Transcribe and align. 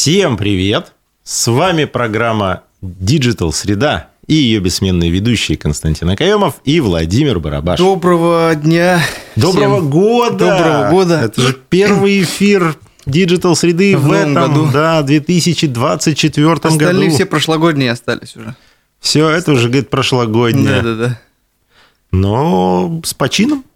Всем 0.00 0.38
привет! 0.38 0.94
С 1.24 1.46
вами 1.46 1.84
программа 1.84 2.62
Digital 2.82 3.52
Среда 3.52 4.08
и 4.26 4.32
ее 4.32 4.58
бессменные 4.58 5.10
ведущие 5.10 5.58
Константин 5.58 6.08
Акаемов 6.08 6.54
и 6.64 6.80
Владимир 6.80 7.38
Барабаш. 7.38 7.78
Доброго 7.78 8.54
дня! 8.54 9.02
Доброго 9.36 9.76
всем. 9.76 9.90
года! 9.90 10.38
Доброго 10.38 10.90
года! 10.90 11.20
Это 11.20 11.42
же 11.42 11.52
первый 11.68 12.22
эфир 12.22 12.78
Digital 13.04 13.54
Среды 13.54 13.94
в, 13.94 14.04
В 14.04 14.12
этом, 14.12 14.32
году. 14.32 14.70
да, 14.72 15.02
2024 15.02 16.50
Остальные 16.50 17.04
году. 17.04 17.14
все 17.14 17.26
прошлогодние 17.26 17.90
остались 17.90 18.34
уже. 18.36 18.56
Все 19.00 19.28
это 19.28 19.52
уже, 19.52 19.68
говорит, 19.68 19.90
прошлогоднее. 19.90 20.80
Да-да-да. 20.80 21.20
Но 22.10 23.02
с 23.04 23.12
почином. 23.12 23.66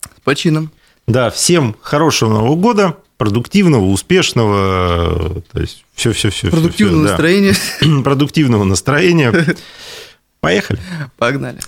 С 0.00 0.20
почином. 0.24 0.72
Да, 1.06 1.30
всем 1.30 1.76
хорошего 1.82 2.30
Нового 2.30 2.56
года, 2.56 2.96
продуктивного, 3.18 3.84
успешного, 3.84 5.42
то 5.52 5.60
есть 5.60 5.84
все-все-все. 5.94 6.50
Продуктивное 6.50 7.10
настроение. 7.10 7.54
Продуктивного 8.04 8.64
настроения. 8.64 9.56
Поехали. 10.40 10.80
Погнали. 11.18 11.58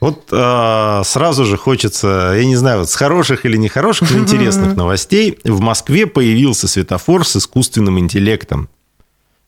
Вот 0.00 0.28
а, 0.32 1.02
сразу 1.04 1.44
же 1.44 1.56
хочется, 1.56 2.32
я 2.36 2.44
не 2.44 2.56
знаю, 2.56 2.80
вот 2.80 2.90
с 2.90 2.94
хороших 2.96 3.46
или 3.46 3.56
нехороших, 3.56 4.10
но 4.10 4.18
интересных 4.20 4.74
новостей. 4.74 5.38
В 5.44 5.60
Москве 5.60 6.06
появился 6.06 6.66
светофор 6.66 7.24
с 7.24 7.36
искусственным 7.36 7.98
интеллектом. 7.98 8.68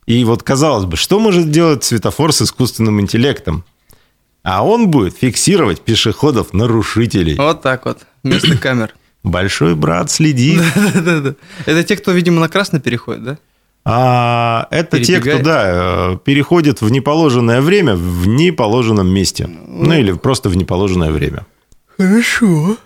И 0.07 0.23
вот 0.25 0.43
казалось 0.43 0.85
бы, 0.85 0.97
что 0.97 1.19
может 1.19 1.51
делать 1.51 1.83
светофор 1.83 2.33
с 2.33 2.43
искусственным 2.43 3.01
интеллектом? 3.01 3.65
А 4.43 4.65
он 4.65 4.91
будет 4.91 5.17
фиксировать 5.17 5.81
пешеходов-нарушителей. 5.81 7.37
Вот 7.37 7.63
так 7.63 7.87
вот. 7.87 8.03
Вместо 8.25 8.57
камер. 8.59 8.95
Большой 9.23 9.75
брат 9.77 10.11
следит. 10.11 10.61
Да-да-да. 10.95 11.35
Это 11.67 11.85
те, 11.85 11.97
кто, 11.97 12.11
видимо, 12.13 12.41
на 12.41 12.49
красный 12.49 12.81
переходит, 12.81 13.23
да? 13.25 13.39
А 13.87 14.67
это 14.71 14.99
те, 15.05 15.21
кто, 15.21 15.39
да, 15.39 16.13
э, 16.15 16.19
переходит 16.25 16.81
в 16.81 16.91
неположенное 16.91 17.61
время 17.61 17.95
в 17.95 18.27
неположенном 18.27 19.07
месте. 19.09 19.47
Ну, 19.47 19.93
или 19.93 20.13
просто 20.13 20.49
в 20.49 20.57
неположенное 20.57 21.11
время. 21.11 21.45
Хорошо. 21.99 22.77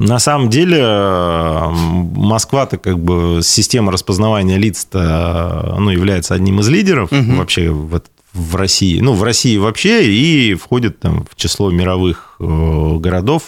На 0.00 0.18
самом 0.18 0.48
деле, 0.50 0.78
э, 0.80 1.68
Москва-то 1.70 2.78
как 2.78 2.98
бы 2.98 3.40
система 3.42 3.92
распознавания 3.92 4.56
лиц-то, 4.58 5.76
ну, 5.78 5.90
является 5.90 6.34
одним 6.34 6.60
из 6.60 6.68
лидеров 6.68 7.10
Мгм. 7.12 7.36
вообще 7.38 7.70
в, 7.70 8.00
в 8.32 8.56
России. 8.56 9.00
Ну, 9.00 9.12
в 9.12 9.22
России 9.22 9.56
вообще 9.56 10.04
и 10.12 10.54
входит 10.54 10.98
там 11.00 11.26
в 11.30 11.36
число 11.36 11.70
мировых 11.70 12.34
э, 12.40 12.96
городов, 12.98 13.42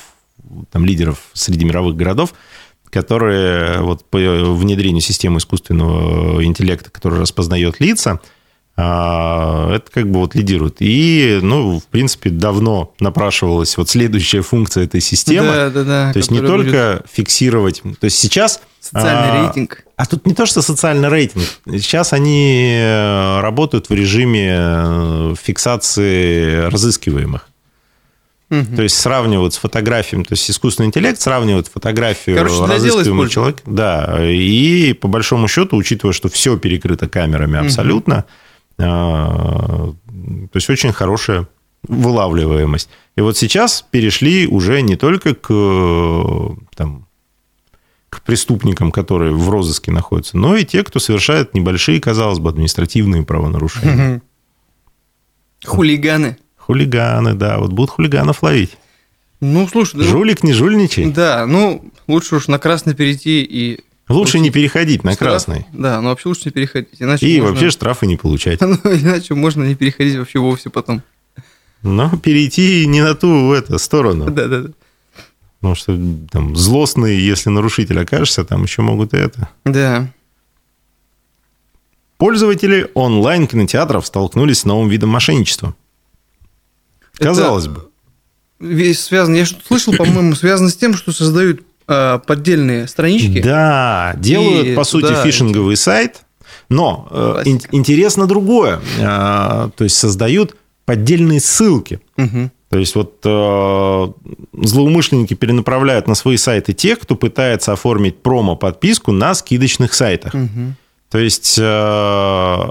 там 0.70 0.84
лидеров 0.84 1.19
среди 1.33 1.65
мировых 1.65 1.97
городов, 1.97 2.34
которые 2.91 3.81
вот 3.81 4.05
по 4.05 4.19
внедрению 4.19 5.01
системы 5.01 5.39
искусственного 5.39 6.45
интеллекта, 6.45 6.91
который 6.91 7.20
распознает 7.20 7.81
лица, 7.81 8.20
а, 8.83 9.75
это 9.75 9.91
как 9.91 10.11
бы 10.11 10.21
вот 10.21 10.34
лидирует. 10.34 10.77
И, 10.81 11.39
ну, 11.43 11.81
в 11.81 11.84
принципе, 11.87 12.31
давно 12.31 12.95
напрашивалась 12.98 13.77
вот 13.77 13.91
следующая 13.91 14.41
функция 14.41 14.84
этой 14.84 15.01
системы. 15.01 15.48
Да-да-да. 15.48 16.12
То 16.12 16.19
есть 16.19 16.31
не 16.31 16.39
которая 16.39 16.62
будет 16.62 16.73
только 16.73 17.05
фиксировать, 17.12 17.83
то 17.83 18.05
есть 18.05 18.19
сейчас... 18.19 18.61
Социальный 18.81 19.41
а, 19.41 19.45
рейтинг. 19.45 19.84
А 19.97 20.06
тут 20.06 20.25
не 20.25 20.33
то, 20.33 20.47
что 20.47 20.62
социальный 20.62 21.11
рейтинг. 21.11 21.45
Сейчас 21.67 22.15
они 22.15 22.73
э, 22.75 23.41
работают 23.41 23.91
в 23.91 23.93
режиме 23.93 24.55
э, 24.56 25.34
фиксации 25.39 26.62
разыскиваемых. 26.71 27.50
Мгм. 28.51 28.77
То 28.77 28.83
есть 28.83 28.98
сравнивают 28.98 29.55
с 29.55 29.59
фотографией, 29.59 30.25
то 30.25 30.33
есть 30.33 30.51
искусственный 30.51 30.89
интеллект 30.89 31.20
сравнивает 31.20 31.69
фотографию 31.69 32.37
Короче, 32.37 32.65
разыскиваемого 32.67 33.29
человека. 33.29 33.62
Да, 33.65 34.19
и 34.29 34.93
по 34.93 35.06
большому 35.06 35.47
счету, 35.47 35.77
учитывая, 35.77 36.12
что 36.12 36.29
все 36.29 36.56
перекрыто 36.59 37.09
камерами 37.09 37.59
абсолютно, 37.59 38.25
э, 38.77 38.83
то 38.83 39.95
есть 40.53 40.69
очень 40.69 40.93
хорошая 40.93 41.47
вылавливаемость. 41.87 42.89
И 43.17 43.21
вот 43.21 43.37
сейчас 43.37 43.84
перешли 43.89 44.49
уже 44.49 44.83
не 44.83 44.97
только 44.97 45.34
к, 45.34 45.49
там, 46.75 47.06
к 48.09 48.22
преступникам, 48.22 48.91
которые 48.91 49.33
в 49.33 49.49
розыске 49.49 49.93
находятся, 49.93 50.37
но 50.37 50.56
и 50.56 50.65
те, 50.65 50.83
кто 50.83 50.99
совершает 50.99 51.55
небольшие, 51.55 52.00
казалось 52.00 52.41
бы, 52.41 52.50
административные 52.50 53.22
правонарушения. 53.22 53.94
Мгм. 53.94 54.22
Хулиганы. 55.65 56.37
Хулиганы, 56.70 57.34
да, 57.34 57.58
вот 57.58 57.72
будут 57.72 57.91
хулиганов 57.91 58.44
ловить. 58.44 58.76
Ну, 59.41 59.66
слушай, 59.66 59.97
да, 59.98 60.04
Жулик, 60.04 60.44
не 60.44 60.53
жульничай. 60.53 61.10
да, 61.10 61.44
ну, 61.47 61.91
лучше 62.06 62.36
уж 62.36 62.47
на 62.47 62.60
красный 62.60 62.94
перейти 62.94 63.42
и... 63.42 63.81
Лучше 64.08 64.38
не 64.38 64.50
переходить 64.50 65.03
на 65.03 65.12
штраф. 65.12 65.30
красный. 65.30 65.66
Да, 65.72 66.00
ну 66.00 66.10
вообще 66.10 66.28
лучше 66.28 66.42
не 66.47 66.50
переходить. 66.53 66.91
Иначе 67.00 67.26
И 67.26 67.41
можно- 67.41 67.50
вообще 67.53 67.70
штрафы 67.70 68.06
не 68.06 68.16
получать. 68.16 68.60
Ну, 68.60 68.75
иначе 68.84 69.34
можно 69.34 69.64
не 69.64 69.75
переходить 69.75 70.16
вообще 70.16 70.38
вовсе 70.38 70.70
потом. 70.70 71.03
Но 71.82 72.16
перейти 72.19 72.86
не 72.86 73.03
на 73.03 73.14
ту 73.14 73.47
в 73.48 73.53
эту 73.53 73.78
сторону. 73.80 74.30
Да-да-да. 74.30 74.70
Потому 75.60 75.75
что 75.75 75.98
там 76.30 76.54
злостные, 76.54 77.25
если 77.26 77.50
нарушитель 77.50 77.98
окажешься, 78.00 78.44
там 78.44 78.62
еще 78.62 78.82
могут 78.82 79.12
и 79.14 79.16
это. 79.16 79.48
Да. 79.64 80.09
Пользователи 82.19 82.91
онлайн-кинотеатров 82.94 84.06
столкнулись 84.06 84.59
с 84.60 84.64
новым 84.64 84.88
видом 84.88 85.09
мошенничества. 85.10 85.75
Это- 87.20 87.28
Казалось 87.28 87.69
бы. 87.69 87.86
Весь 88.58 89.00
связано, 89.00 89.36
я 89.36 89.44
что-то 89.47 89.64
слышал, 89.66 89.94
по-моему, 89.94 90.34
связано 90.34 90.69
с 90.69 90.76
тем, 90.76 90.94
что 90.94 91.12
создают 91.12 91.62
а, 91.92 92.19
поддельные 92.19 92.86
странички. 92.88 93.41
Да, 93.42 94.14
делают, 94.19 94.66
И 94.66 94.75
по 94.75 94.84
сути, 94.84 95.06
туда- 95.06 95.22
фишинговый 95.25 95.76
сайт, 95.76 96.22
но 96.69 97.09
э, 97.10 97.42
ин- 97.47 97.60
интересно 97.72 98.26
другое. 98.26 98.80
Э, 98.98 99.70
То 99.76 99.84
есть 99.84 99.97
создают 99.97 100.56
поддельные 100.84 101.41
ссылки. 101.41 102.00
Мгм. 102.16 102.50
То 102.69 102.78
есть 102.78 102.94
вот 102.94 103.19
э, 103.25 104.06
злоумышленники 104.62 105.34
перенаправляют 105.34 106.06
на 106.06 106.14
свои 106.14 106.36
сайты 106.36 106.72
тех, 106.75 107.00
кто 107.00 107.16
пытается 107.16 107.72
оформить 107.72 108.22
промо-подписку 108.22 109.10
на 109.10 109.34
скидочных 109.34 109.92
сайтах. 109.94 110.34
Мгм. 110.34 110.76
То 111.10 111.19
есть, 111.19 111.56
э, 111.60 112.69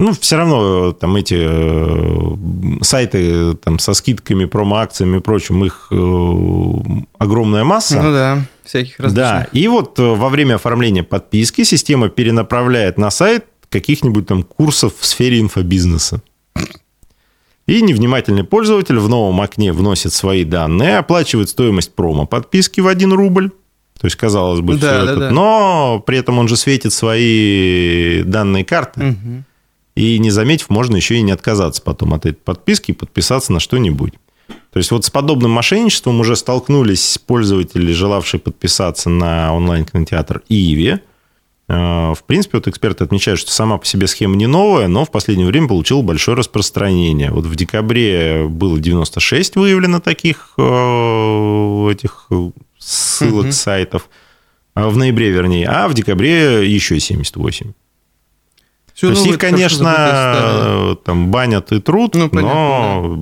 ну, 0.00 0.12
все 0.12 0.36
равно 0.36 0.92
там 0.92 1.14
эти 1.16 1.36
э, 1.38 2.82
сайты 2.82 3.54
там, 3.54 3.78
со 3.78 3.94
скидками, 3.94 4.46
промо-акциями 4.46 5.18
и 5.18 5.20
прочим, 5.20 5.64
их 5.64 5.88
э, 5.90 5.94
огромная 7.18 7.64
масса. 7.64 8.02
Ну 8.02 8.12
да, 8.12 8.42
всяких 8.64 8.96
Да, 8.98 9.04
различных. 9.04 9.48
и 9.54 9.68
вот 9.68 9.98
э, 9.98 10.02
во 10.02 10.28
время 10.28 10.54
оформления 10.56 11.02
подписки 11.02 11.64
система 11.64 12.08
перенаправляет 12.08 12.98
на 12.98 13.10
сайт 13.10 13.44
каких-нибудь 13.68 14.26
там 14.26 14.42
курсов 14.42 14.94
в 14.98 15.06
сфере 15.06 15.40
инфобизнеса. 15.40 16.22
И 17.66 17.82
невнимательный 17.82 18.42
пользователь 18.42 18.98
в 18.98 19.08
новом 19.08 19.40
окне 19.40 19.72
вносит 19.72 20.12
свои 20.12 20.42
данные, 20.44 20.98
оплачивает 20.98 21.48
стоимость 21.50 21.94
промо-подписки 21.94 22.80
в 22.80 22.88
1 22.88 23.12
рубль. 23.12 23.50
То 24.00 24.06
есть, 24.06 24.16
казалось 24.16 24.60
бы, 24.60 24.74
Да, 24.76 24.78
всё 24.78 25.04
да, 25.06 25.12
это. 25.12 25.20
да. 25.20 25.30
Но 25.30 26.02
при 26.04 26.18
этом 26.18 26.38
он 26.38 26.48
же 26.48 26.56
светит 26.56 26.92
свои 26.92 28.22
данные 28.22 28.64
карты. 28.64 29.00
Мгм. 29.02 29.44
И 29.96 30.18
не 30.18 30.30
заметив, 30.30 30.70
можно 30.70 30.96
еще 30.96 31.16
и 31.16 31.22
не 31.22 31.32
отказаться 31.32 31.82
потом 31.82 32.14
от 32.14 32.24
этой 32.26 32.36
подписки 32.36 32.92
и 32.92 32.94
подписаться 32.94 33.52
на 33.52 33.60
что-нибудь. 33.60 34.14
То 34.72 34.78
есть 34.78 34.90
вот 34.92 35.04
с 35.04 35.10
подобным 35.10 35.50
мошенничеством 35.50 36.20
уже 36.20 36.36
столкнулись 36.36 37.18
пользователи, 37.26 37.92
желавшие 37.92 38.40
подписаться 38.40 39.08
на 39.10 39.52
онлайн-кинотеатр 39.54 40.42
Иви. 40.48 41.00
Э, 41.68 42.12
В 42.14 42.22
принципе, 42.26 42.58
вот 42.58 42.68
эксперты 42.68 43.04
отмечают, 43.04 43.40
что 43.40 43.50
сама 43.50 43.78
по 43.78 43.86
себе 43.86 44.06
схема 44.06 44.36
не 44.36 44.46
новая, 44.46 44.86
но 44.88 45.04
в 45.04 45.10
последнее 45.10 45.46
время 45.46 45.68
получила 45.68 46.02
большое 46.02 46.36
распространение. 46.36 47.30
Вот 47.32 47.46
в 47.46 47.54
декабре 47.56 48.46
было 48.48 48.78
96 48.78 49.56
выявлено 49.56 50.00
таких 50.00 50.54
э, 50.56 51.88
этих 51.92 52.28
ссылок 52.78 53.44
Мгм. 53.46 53.52
сайтов, 53.52 54.08
а 54.74 54.88
в 54.88 54.96
ноябре, 54.96 55.30
вернее, 55.30 55.68
а 55.68 55.88
в 55.88 55.94
декабре 55.94 56.68
еще 56.72 56.98
78. 56.98 57.72
Всё 59.00 59.06
То 59.06 59.12
есть 59.12 59.22
новое 59.22 59.32
их, 59.36 59.40
конечно, 59.40 59.76
старое. 59.92 60.94
там 60.96 61.30
банят 61.30 61.72
и 61.72 61.80
труд, 61.80 62.14
Ну, 62.14 62.28
понятно, 62.28 62.52
но 62.52 63.18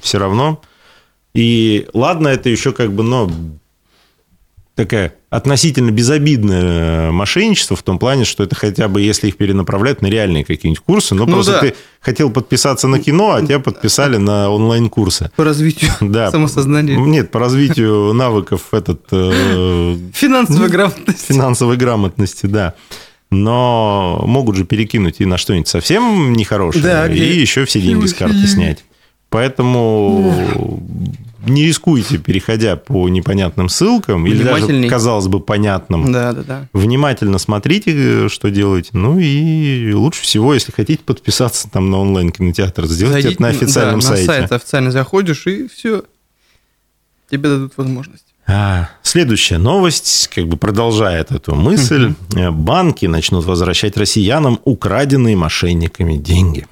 все 0.00 0.18
равно. 0.18 0.60
И 1.34 1.88
ладно, 1.92 2.28
это 2.28 2.48
еще 2.50 2.70
как 2.70 2.92
бы, 2.92 3.02
но 3.02 3.28
такая 4.76 5.14
относительно 5.28 5.90
безобидное 5.90 7.10
мошенничество 7.10 7.74
в 7.76 7.82
том 7.82 7.98
плане, 7.98 8.24
что 8.24 8.44
это 8.44 8.54
хотя 8.54 8.86
бы, 8.86 9.00
если 9.00 9.26
их 9.26 9.36
перенаправлять 9.36 10.02
на 10.02 10.06
реальные 10.06 10.44
какие-нибудь 10.44 10.84
курсы, 10.84 11.16
ну, 11.16 11.26
Ну 11.26 11.32
просто 11.32 11.52
да. 11.52 11.60
ты 11.62 11.74
хотел 12.00 12.30
подписаться 12.30 12.86
на 12.86 13.00
кино, 13.00 13.32
а 13.32 13.42
тебя 13.42 13.58
подписали 13.58 14.18
на 14.18 14.50
онлайн-курсы. 14.50 15.32
По 15.34 15.42
развитию 15.42 15.90
Да. 16.00 16.30
самосознания. 16.30 16.96
Нет, 16.96 17.32
по 17.32 17.40
развитию 17.40 18.12
навыков 18.14 18.68
этот 18.70 19.02
э, 19.10 19.96
Финансовая 20.14 20.68
грамотность. 20.68 21.26
финансовой 21.26 21.76
грамотности, 21.76 22.46
да. 22.46 22.74
Но 23.30 24.22
могут 24.26 24.56
же 24.56 24.64
перекинуть 24.64 25.20
и 25.20 25.26
на 25.26 25.36
что-нибудь 25.36 25.68
совсем 25.68 26.32
нехорошее, 26.32 26.82
Да, 26.82 27.06
и 27.06 27.12
где- 27.12 27.40
еще 27.40 27.64
все 27.66 27.80
деньги 27.80 28.06
с 28.06 28.14
карты 28.14 28.46
снять. 28.46 28.84
Поэтому 29.28 30.80
не 31.46 31.66
рискуйте, 31.66 32.16
переходя 32.18 32.76
по 32.76 33.08
непонятным 33.08 33.68
ссылкам, 33.68 34.26
или 34.26 34.42
даже, 34.42 34.88
казалось 34.88 35.28
бы, 35.28 35.40
понятным. 35.40 36.10
Да, 36.10 36.32
да, 36.32 36.42
да. 36.42 36.68
Внимательно 36.72 37.38
смотрите, 37.38 38.28
что 38.28 38.50
делаете. 38.50 38.90
Ну 38.94 39.18
и 39.18 39.92
лучше 39.92 40.22
всего, 40.22 40.54
если 40.54 40.72
хотите 40.72 41.02
подписаться 41.04 41.68
там 41.70 41.90
на 41.90 41.98
онлайн-кинотеатр, 41.98 42.86
сделайте 42.86 43.22
Зайдите, 43.22 43.34
это 43.34 43.42
на 43.42 43.48
официальном 43.48 44.00
да, 44.00 44.06
сайте. 44.06 44.26
На 44.26 44.32
сайт 44.32 44.52
официально 44.52 44.90
заходишь, 44.90 45.46
и 45.46 45.68
все. 45.68 46.04
Тебе 47.30 47.48
дадут 47.50 47.74
возможность. 47.76 48.27
А, 48.50 48.88
Следующая 49.02 49.58
новость, 49.58 50.30
как 50.34 50.48
бы 50.48 50.56
продолжает 50.56 51.30
эту 51.32 51.54
мысль. 51.54 52.14
Э, 52.34 52.50
Банки 52.50 53.04
начнут 53.04 53.44
возвращать 53.44 53.96
россиянам 53.98 54.58
украденные 54.64 55.36
мошенниками 55.36 56.16
деньги. 56.16 56.66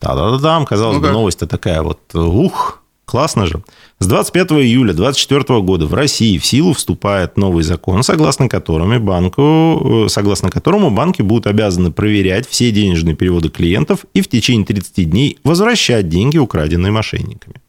Да-да-да, 0.00 0.62
казалось 0.66 0.96
Ну 0.96 1.02
бы, 1.02 1.10
новость-то 1.10 1.46
такая 1.46 1.80
вот, 1.80 2.14
ух, 2.14 2.82
классно 3.06 3.46
же. 3.46 3.62
С 3.98 4.06
25 4.06 4.52
июля 4.52 4.92
2024 4.92 5.62
года 5.62 5.86
в 5.86 5.94
России 5.94 6.36
в 6.36 6.44
силу 6.44 6.74
вступает 6.74 7.38
новый 7.38 7.64
закон, 7.64 8.02
согласно 8.02 8.50
которому, 8.50 9.00
банку, 9.00 10.04
э, 10.04 10.08
согласно 10.10 10.50
которому 10.50 10.90
банки 10.90 11.22
будут 11.22 11.46
обязаны 11.46 11.92
проверять 11.92 12.46
все 12.46 12.70
денежные 12.70 13.16
переводы 13.16 13.48
клиентов 13.48 14.04
и 14.12 14.20
в 14.20 14.28
течение 14.28 14.66
30 14.66 15.10
дней 15.10 15.38
возвращать 15.44 16.10
деньги, 16.10 16.36
украденные 16.36 16.92
мошенниками. 16.92 17.63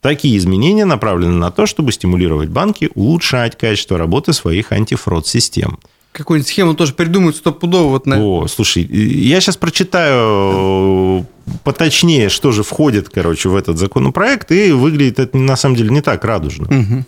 Такие 0.00 0.38
изменения 0.38 0.86
направлены 0.86 1.34
на 1.34 1.50
то, 1.50 1.66
чтобы 1.66 1.92
стимулировать 1.92 2.48
банки 2.48 2.90
улучшать 2.94 3.58
качество 3.58 3.98
работы 3.98 4.32
своих 4.32 4.72
антифрод-систем. 4.72 5.78
Какую-нибудь 6.12 6.48
схему 6.48 6.74
тоже 6.74 6.92
придумают 6.94 7.36
стопудово. 7.36 7.90
Вот 7.90 8.06
на... 8.06 8.18
О, 8.18 8.48
слушай, 8.48 8.82
я 8.82 9.40
сейчас 9.40 9.56
прочитаю 9.56 11.26
поточнее, 11.62 12.28
что 12.30 12.50
же 12.50 12.62
входит, 12.62 13.10
короче, 13.10 13.48
в 13.48 13.54
этот 13.54 13.78
законопроект, 13.78 14.50
и 14.50 14.72
выглядит 14.72 15.18
это 15.18 15.36
на 15.36 15.56
самом 15.56 15.76
деле 15.76 15.90
не 15.90 16.00
так 16.00 16.24
радужно. 16.24 16.66
Мгм. 16.68 17.06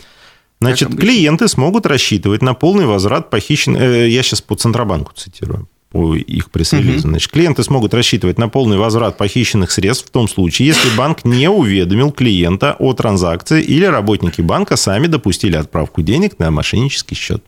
Значит, 0.61 0.95
клиенты 0.95 1.49
смогут 1.49 1.87
рассчитывать 1.87 2.43
на 2.43 2.55
полный 2.55 2.87
возврат 2.87 3.31
похищенных... 3.31 3.83
э, 3.83 4.09
Я 4.09 4.23
сейчас 4.23 4.41
по 4.41 4.55
Центробанку 4.55 5.12
цитирую, 5.17 5.67
по 5.93 6.17
их 6.17 6.50
пресс-релизу. 6.50 7.09
Значит, 7.09 7.31
клиенты 7.31 7.62
смогут 7.62 7.93
рассчитывать 7.94 8.39
на 8.39 8.49
полный 8.49 8.79
возврат 8.79 9.19
похищенных 9.19 9.71
средств 9.71 10.09
в 10.09 10.11
том 10.11 10.27
случае, 10.27 10.69
если 10.69 10.89
банк 10.97 11.25
не 11.25 11.49
уведомил 11.49 12.11
клиента 12.11 12.75
о 12.79 12.94
транзакции 12.94 13.62
или 13.62 13.85
работники 13.85 14.41
банка 14.41 14.77
сами 14.77 15.06
допустили 15.06 15.56
отправку 15.56 16.03
денег 16.03 16.39
на 16.39 16.50
мошеннический 16.50 17.17
счет. 17.17 17.44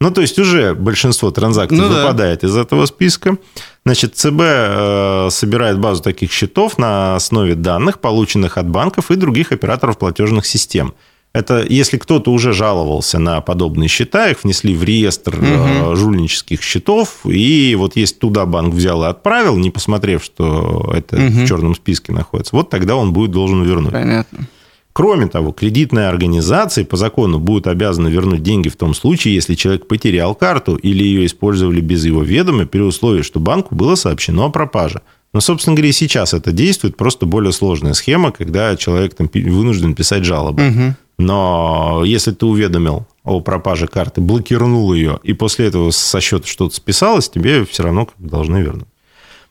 Ну, 0.00 0.10
то 0.10 0.20
есть 0.20 0.38
уже 0.38 0.74
большинство 0.74 1.30
транзакций 1.30 1.78
Ну 1.78 1.88
да. 1.88 2.02
выпадает 2.02 2.44
из 2.44 2.56
этого 2.56 2.84
списка. 2.84 3.38
Значит, 3.86 4.16
ЦБ 4.16 4.40
э, 4.40 5.28
собирает 5.30 5.78
базу 5.78 6.02
таких 6.02 6.30
счетов 6.30 6.76
на 6.76 7.16
основе 7.16 7.54
данных, 7.54 8.00
полученных 8.00 8.58
от 8.58 8.68
банков 8.68 9.10
и 9.10 9.16
других 9.16 9.52
операторов 9.52 9.96
платежных 9.96 10.44
систем. 10.44 10.92
Это 11.34 11.66
если 11.68 11.98
кто-то 11.98 12.30
уже 12.30 12.52
жаловался 12.52 13.18
на 13.18 13.40
подобные 13.40 13.88
счета, 13.88 14.30
их 14.30 14.44
внесли 14.44 14.72
в 14.72 14.84
реестр 14.84 15.36
э, 15.42 15.96
жульнических 15.96 16.62
счетов, 16.62 17.26
и 17.26 17.74
вот 17.76 17.96
если 17.96 18.14
туда 18.14 18.46
банк 18.46 18.72
взял 18.72 19.02
и 19.02 19.08
отправил, 19.08 19.56
не 19.56 19.72
посмотрев, 19.72 20.22
что 20.22 20.92
это 20.94 21.16
в 21.16 21.46
черном 21.46 21.74
списке 21.74 22.12
находится, 22.12 22.54
вот 22.54 22.70
тогда 22.70 22.94
он 22.94 23.12
будет 23.12 23.32
должен 23.32 23.64
вернуть. 23.64 23.92
Понятно. 23.92 24.46
Кроме 24.92 25.26
того, 25.26 25.50
кредитные 25.50 26.06
организации 26.06 26.84
по 26.84 26.96
закону 26.96 27.40
будут 27.40 27.66
обязаны 27.66 28.06
вернуть 28.06 28.44
деньги 28.44 28.68
в 28.68 28.76
том 28.76 28.94
случае, 28.94 29.34
если 29.34 29.56
человек 29.56 29.88
потерял 29.88 30.36
карту 30.36 30.76
или 30.76 31.02
ее 31.02 31.26
использовали 31.26 31.80
без 31.80 32.04
его 32.04 32.22
ведома, 32.22 32.64
при 32.64 32.78
условии, 32.78 33.22
что 33.22 33.40
банку 33.40 33.74
было 33.74 33.96
сообщено 33.96 34.44
о 34.44 34.50
пропаже. 34.50 35.00
Но, 35.32 35.40
собственно 35.40 35.74
говоря, 35.74 35.88
и 35.88 35.92
сейчас 35.92 36.32
это 36.32 36.52
действует, 36.52 36.96
просто 36.96 37.26
более 37.26 37.52
сложная 37.52 37.94
схема, 37.94 38.30
когда 38.30 38.76
человек 38.76 39.14
там 39.14 39.28
вынужден 39.34 39.96
писать 39.96 40.24
жалобы. 40.24 40.62
Мгм. 40.62 40.96
Но 41.18 42.02
если 42.04 42.32
ты 42.32 42.44
уведомил 42.46 43.06
о 43.22 43.40
пропаже 43.40 43.86
карты, 43.86 44.20
блокирнул 44.20 44.92
ее, 44.92 45.20
и 45.22 45.32
после 45.32 45.66
этого 45.66 45.90
со 45.90 46.20
счета 46.20 46.46
что-то 46.46 46.74
списалось, 46.74 47.28
тебе 47.28 47.64
все 47.64 47.84
равно 47.84 48.08
должны 48.18 48.58
вернуть. 48.58 48.88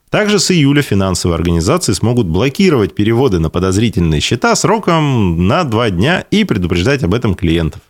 Также 0.10 0.38
с 0.38 0.52
июля 0.52 0.84
финансовые 0.84 1.36
организации 1.36 1.94
смогут 1.94 2.28
блокировать 2.28 2.94
переводы 2.94 3.40
на 3.40 3.50
подозрительные 3.50 4.22
счета 4.22 4.56
сроком 4.56 5.48
на 5.48 5.64
два 5.64 5.90
дня 5.90 6.24
и 6.30 6.44
предупреждать 6.44 7.04
об 7.04 7.16
этом 7.16 7.34
клиентов. 7.34 7.82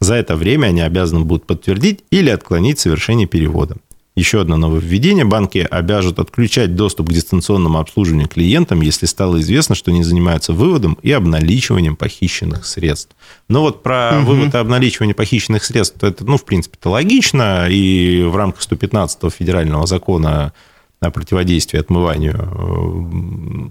За 0.00 0.14
это 0.14 0.34
время 0.34 0.66
они 0.66 0.80
обязаны 0.80 1.24
будут 1.24 1.46
подтвердить 1.46 2.00
или 2.10 2.30
отклонить 2.30 2.80
совершение 2.80 3.28
перевода. 3.28 3.76
Еще 4.18 4.40
одно 4.40 4.56
нововведение. 4.56 5.24
Банки 5.24 5.58
обяжут 5.70 6.18
отключать 6.18 6.74
доступ 6.74 7.08
к 7.08 7.12
дистанционному 7.12 7.78
обслуживанию 7.78 8.26
клиентам, 8.26 8.80
если 8.80 9.06
стало 9.06 9.38
известно, 9.40 9.76
что 9.76 9.92
они 9.92 10.02
занимаются 10.02 10.52
выводом 10.52 10.98
и 11.04 11.12
обналичиванием 11.12 11.94
похищенных 11.94 12.66
средств. 12.66 13.14
Но 13.48 13.60
вот 13.60 13.84
про 13.84 14.18
вывод 14.18 14.54
и 14.54 14.58
обналичивание 14.58 15.14
похищенных 15.14 15.62
средств, 15.62 16.02
это, 16.02 16.24
ну, 16.24 16.36
в 16.36 16.44
принципе-то 16.44 16.90
логично, 16.90 17.68
и 17.70 18.24
в 18.24 18.34
рамках 18.34 18.62
115 18.62 19.32
федерального 19.32 19.86
закона 19.86 20.52
о 20.98 21.10
противодействии 21.12 21.78
отмыванию 21.78 23.70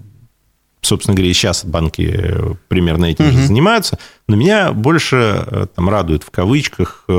собственно 0.82 1.14
говоря, 1.14 1.30
и 1.30 1.34
сейчас 1.34 1.64
банки 1.64 2.10
э, 2.12 2.54
примерно 2.68 3.06
этим 3.06 3.30
же 3.32 3.46
занимаются. 3.46 3.98
Но 4.26 4.36
меня 4.36 4.72
больше 4.72 5.44
э, 5.46 5.66
там, 5.74 5.88
радует 5.88 6.22
в 6.22 6.30
кавычках 6.30 7.04
э, 7.08 7.12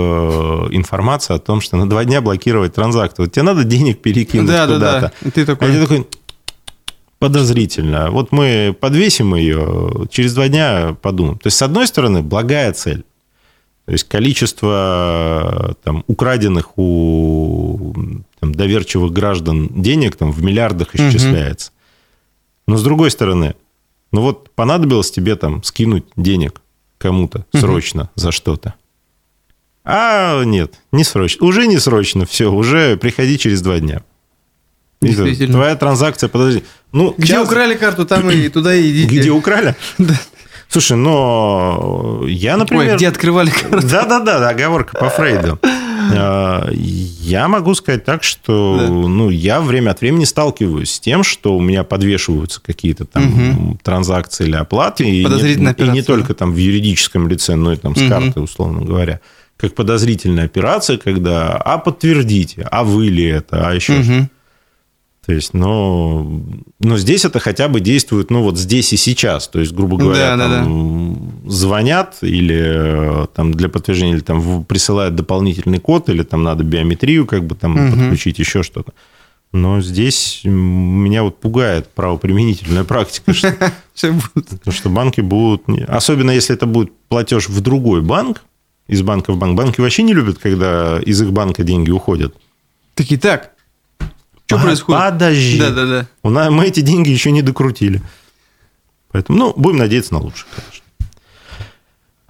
информация 0.71 1.35
о 1.35 1.39
том, 1.39 1.61
что 1.61 1.77
на 1.77 1.89
два 1.89 2.05
дня 2.05 2.21
блокировать 2.21 2.73
транзакцию. 2.73 3.25
Вот 3.25 3.33
тебе 3.33 3.43
надо 3.43 3.63
денег 3.63 4.01
перекинуть 4.01 4.47
Да, 4.47 4.65
да, 4.65 4.73
куда-то. 4.73 5.13
да. 5.21 5.27
И 5.27 5.31
ты 5.31 5.41
А 5.41 5.45
такой... 5.45 5.73
я 5.73 5.81
такой, 5.81 6.07
подозрительно. 7.19 8.11
Вот 8.11 8.31
мы 8.31 8.75
подвесим 8.79 9.35
ее, 9.35 10.07
через 10.09 10.33
два 10.33 10.47
дня 10.47 10.95
подумаем. 11.01 11.37
То 11.37 11.47
есть, 11.47 11.57
с 11.57 11.61
одной 11.61 11.85
стороны, 11.87 12.21
благая 12.21 12.71
цель. 12.73 13.03
То 13.85 13.91
есть, 13.91 14.07
количество 14.07 15.75
там, 15.83 16.03
украденных 16.07 16.77
у 16.77 17.93
там, 18.39 18.53
доверчивых 18.53 19.11
граждан 19.11 19.67
денег 19.69 20.15
там, 20.15 20.31
в 20.31 20.43
миллиардах 20.43 20.95
исчисляется. 20.95 21.71
Но 22.69 22.77
с 22.77 22.83
другой 22.83 23.09
стороны, 23.11 23.55
ну 24.11 24.21
вот 24.21 24.51
понадобилось 24.51 25.11
тебе 25.11 25.35
там 25.35 25.63
скинуть 25.63 26.05
денег 26.15 26.61
кому-то 26.97 27.45
срочно 27.53 28.09
за 28.15 28.31
что-то. 28.31 28.75
А 29.83 30.43
нет, 30.43 30.75
не 30.91 31.03
срочно. 31.03 31.45
Уже 31.47 31.65
не 31.67 31.79
срочно, 31.79 32.25
все, 32.25 32.51
уже 32.51 32.95
приходи 32.97 33.37
через 33.37 33.61
два 33.61 33.79
дня. 33.79 34.01
Действительно. 35.01 35.53
Твоя 35.53 35.75
транзакция, 35.75 36.27
подожди. 36.29 36.63
Ну, 36.91 37.15
Где 37.17 37.33
час- 37.33 37.47
украли 37.47 37.75
карту, 37.75 38.05
там 38.05 38.29
и 38.29 38.49
туда 38.49 38.75
и 38.75 38.91
идите. 38.91 39.19
Где 39.19 39.31
украли? 39.31 39.75
Слушай, 40.67 40.97
но 40.97 42.23
я, 42.27 42.57
например... 42.57 42.89
Ой, 42.89 42.95
где 42.97 43.07
открывали 43.07 43.49
карту? 43.49 43.87
Да-да-да, 43.87 44.47
оговорка 44.49 44.97
по 44.99 45.09
Фрейду. 45.09 45.57
А, 46.11 46.69
Я 46.71 47.47
могу 47.47 47.73
сказать 47.75 48.03
так, 48.05 48.23
что 48.23 48.77
Да. 48.79 48.87
ну, 48.89 49.29
я 49.29 49.61
время 49.61 49.91
от 49.91 50.01
времени 50.01 50.25
сталкиваюсь 50.25 50.91
с 50.91 50.99
тем, 50.99 51.23
что 51.23 51.55
у 51.55 51.61
меня 51.61 51.83
подвешиваются 51.83 52.61
какие-то 52.61 53.05
там 53.05 53.77
транзакции 53.83 54.45
или 54.47 54.55
оплаты. 54.55 55.03
И 55.05 55.25
не, 55.25 55.73
и 55.73 55.89
не 55.89 56.01
только 56.01 56.33
там 56.33 56.53
в 56.53 56.57
юридическом 56.57 57.27
лице, 57.27 57.55
но 57.55 57.73
и 57.73 57.75
там 57.77 57.95
с 57.95 57.99
Мгм. 58.01 58.09
карты, 58.09 58.39
условно 58.41 58.81
говоря. 58.85 59.19
Как 59.57 59.75
подозрительная 59.75 60.45
операция, 60.45 60.97
когда 60.97 61.57
а 61.57 61.77
подтвердите, 61.79 62.67
а 62.71 62.83
вы 62.83 63.07
ли 63.09 63.25
это, 63.25 63.67
а 63.67 63.73
еще 63.75 64.01
что 64.01 64.13
Мгм. 64.13 64.29
то 65.25 65.33
есть, 65.33 65.53
но, 65.53 66.41
но 66.79 66.97
здесь 66.97 67.25
это 67.25 67.39
хотя 67.39 67.67
бы 67.67 67.81
действует, 67.81 68.31
ну, 68.31 68.41
вот 68.41 68.57
здесь 68.57 68.93
и 68.93 68.97
сейчас. 68.97 69.47
То 69.49 69.59
есть, 69.59 69.73
грубо 69.73 69.97
говоря, 69.97 70.35
Да, 70.35 70.47
да, 70.47 70.55
там 70.59 70.69
звонят 71.49 72.17
или 72.21 73.23
э, 73.23 73.27
там 73.33 73.53
для 73.53 73.69
подтверждения, 73.69 74.13
или 74.13 74.21
там 74.21 74.63
присылают 74.65 75.15
дополнительный 75.15 75.79
код, 75.79 76.09
или 76.09 76.23
там 76.23 76.43
надо 76.43 76.63
биометрию 76.63 77.25
как 77.25 77.43
бы 77.45 77.55
там 77.55 77.71
Мгм. 77.73 77.91
подключить, 77.91 78.39
еще 78.39 78.63
что-то. 78.63 78.93
Но 79.51 79.81
здесь 79.81 80.41
меня 80.43 81.23
вот 81.23 81.39
пугает 81.39 81.87
правоприменительная 81.95 82.83
практика, 82.83 83.33
что, 83.33 83.55
банки 84.89 85.21
будут... 85.21 85.63
Особенно 85.87 86.29
если 86.31 86.55
это 86.55 86.67
будет 86.67 86.91
платеж 87.07 87.49
в 87.49 87.59
другой 87.61 88.01
банк, 88.01 88.43
из 88.87 89.01
банка 89.01 89.33
в 89.33 89.37
банк. 89.37 89.57
Банки 89.57 89.81
вообще 89.81 90.03
не 90.03 90.13
любят, 90.13 90.37
когда 90.37 90.99
из 90.99 91.19
их 91.21 91.31
банка 91.31 91.63
деньги 91.63 91.89
уходят. 91.89 92.35
Такие, 92.93 93.19
так, 93.19 93.53
что 94.45 94.57
А, 94.57 94.59
происходит? 94.61 95.01
Подожди. 95.01 95.59
Да-да-да. 95.59 96.07
У 96.21 96.29
нас, 96.29 96.51
мы 96.51 96.65
эти 96.65 96.81
деньги 96.81 97.09
еще 97.09 97.31
не 97.31 97.41
докрутили. 97.41 98.01
Поэтому, 99.11 99.37
ну, 99.39 99.53
будем 99.55 99.77
надеяться 99.77 100.13
на 100.13 100.19
лучшее, 100.19 100.47
конечно. 100.55 100.78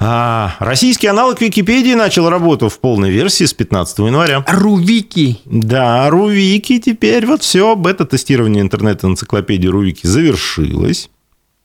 А, 0.01 0.55
российский 0.59 1.07
аналог 1.07 1.41
Википедии 1.41 1.93
начал 1.93 2.29
работу 2.29 2.69
в 2.69 2.79
полной 2.79 3.11
версии 3.11 3.43
с 3.43 3.53
15 3.53 3.99
января. 3.99 4.45
Рувики. 4.47 5.39
Да, 5.45 6.09
Рувики 6.09 6.79
теперь 6.79 7.25
вот 7.25 7.41
все, 7.43 7.75
бета-тестирование 7.75 8.61
интернет-энциклопедии 8.61 9.67
Рувики 9.67 10.07
завершилось. 10.07 11.09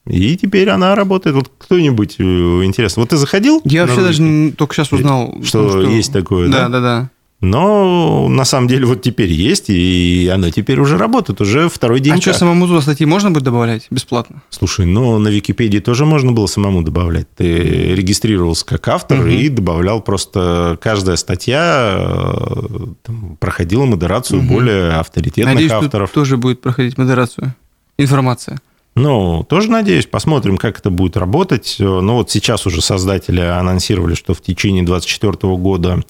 И 0.06 0.36
теперь 0.36 0.68
она 0.68 0.94
работает. 0.96 1.36
Вот 1.36 1.50
кто-нибудь 1.56 2.16
э, 2.18 2.22
интересно. 2.64 3.02
Вот 3.02 3.10
ты 3.10 3.16
заходил? 3.16 3.62
Я 3.64 3.82
вообще 3.86 4.02
даже 4.02 4.18
Рувики? 4.22 4.22
не- 4.46 4.52
только 4.52 4.74
сейчас 4.74 4.92
узнал, 4.92 5.34
Что 5.42 5.66
о 5.66 5.82
том, 5.84 5.90
есть 5.94 6.12
такое, 6.12 6.48
да? 6.48 6.68
Да, 6.68 6.68
да, 6.68 6.80
да. 6.80 7.10
Но 7.44 8.28
на 8.28 8.44
самом 8.44 8.68
деле 8.68 8.86
вот 8.86 9.02
теперь 9.02 9.30
есть, 9.30 9.66
и 9.68 10.30
оно 10.32 10.50
теперь 10.50 10.80
уже 10.80 10.96
работает, 10.96 11.40
уже 11.40 11.68
второй 11.68 12.00
день. 12.00 12.14
А 12.14 12.20
что, 12.20 12.32
самому 12.32 12.66
туда 12.66 12.80
статьи 12.80 13.06
можно 13.06 13.30
будет 13.30 13.44
добавлять 13.44 13.86
бесплатно? 13.90 14.42
Слушай, 14.50 14.86
ну 14.86 15.18
на 15.18 15.28
Википедии 15.28 15.78
тоже 15.78 16.06
можно 16.06 16.32
было 16.32 16.46
самому 16.46 16.82
добавлять. 16.82 17.28
Ты 17.36 17.94
регистрировался 17.94 18.64
как 18.64 18.88
автор 18.88 19.20
угу. 19.20 19.28
и 19.28 19.48
добавлял 19.48 20.00
просто 20.00 20.78
каждая 20.80 21.16
статья 21.16 21.96
э, 21.98 22.86
там, 23.02 23.36
проходила 23.38 23.84
модерацию 23.84 24.40
угу. 24.40 24.54
более 24.54 24.92
авторитетных 24.92 25.54
Надеюсь, 25.54 25.72
авторов. 25.72 26.10
Тут 26.10 26.14
тоже 26.14 26.36
будет 26.38 26.62
проходить 26.62 26.96
модерацию. 26.96 27.54
Информация. 27.98 28.60
Ну, 28.96 29.44
тоже 29.48 29.70
надеюсь, 29.70 30.06
посмотрим, 30.06 30.56
как 30.56 30.78
это 30.78 30.88
будет 30.88 31.16
работать. 31.16 31.76
Ну, 31.80 32.14
вот 32.14 32.30
сейчас 32.30 32.64
уже 32.64 32.80
создатели 32.80 33.40
анонсировали, 33.40 34.14
что 34.14 34.34
в 34.34 34.40
течение 34.40 34.84
2024 34.84 35.56
года 35.56 36.04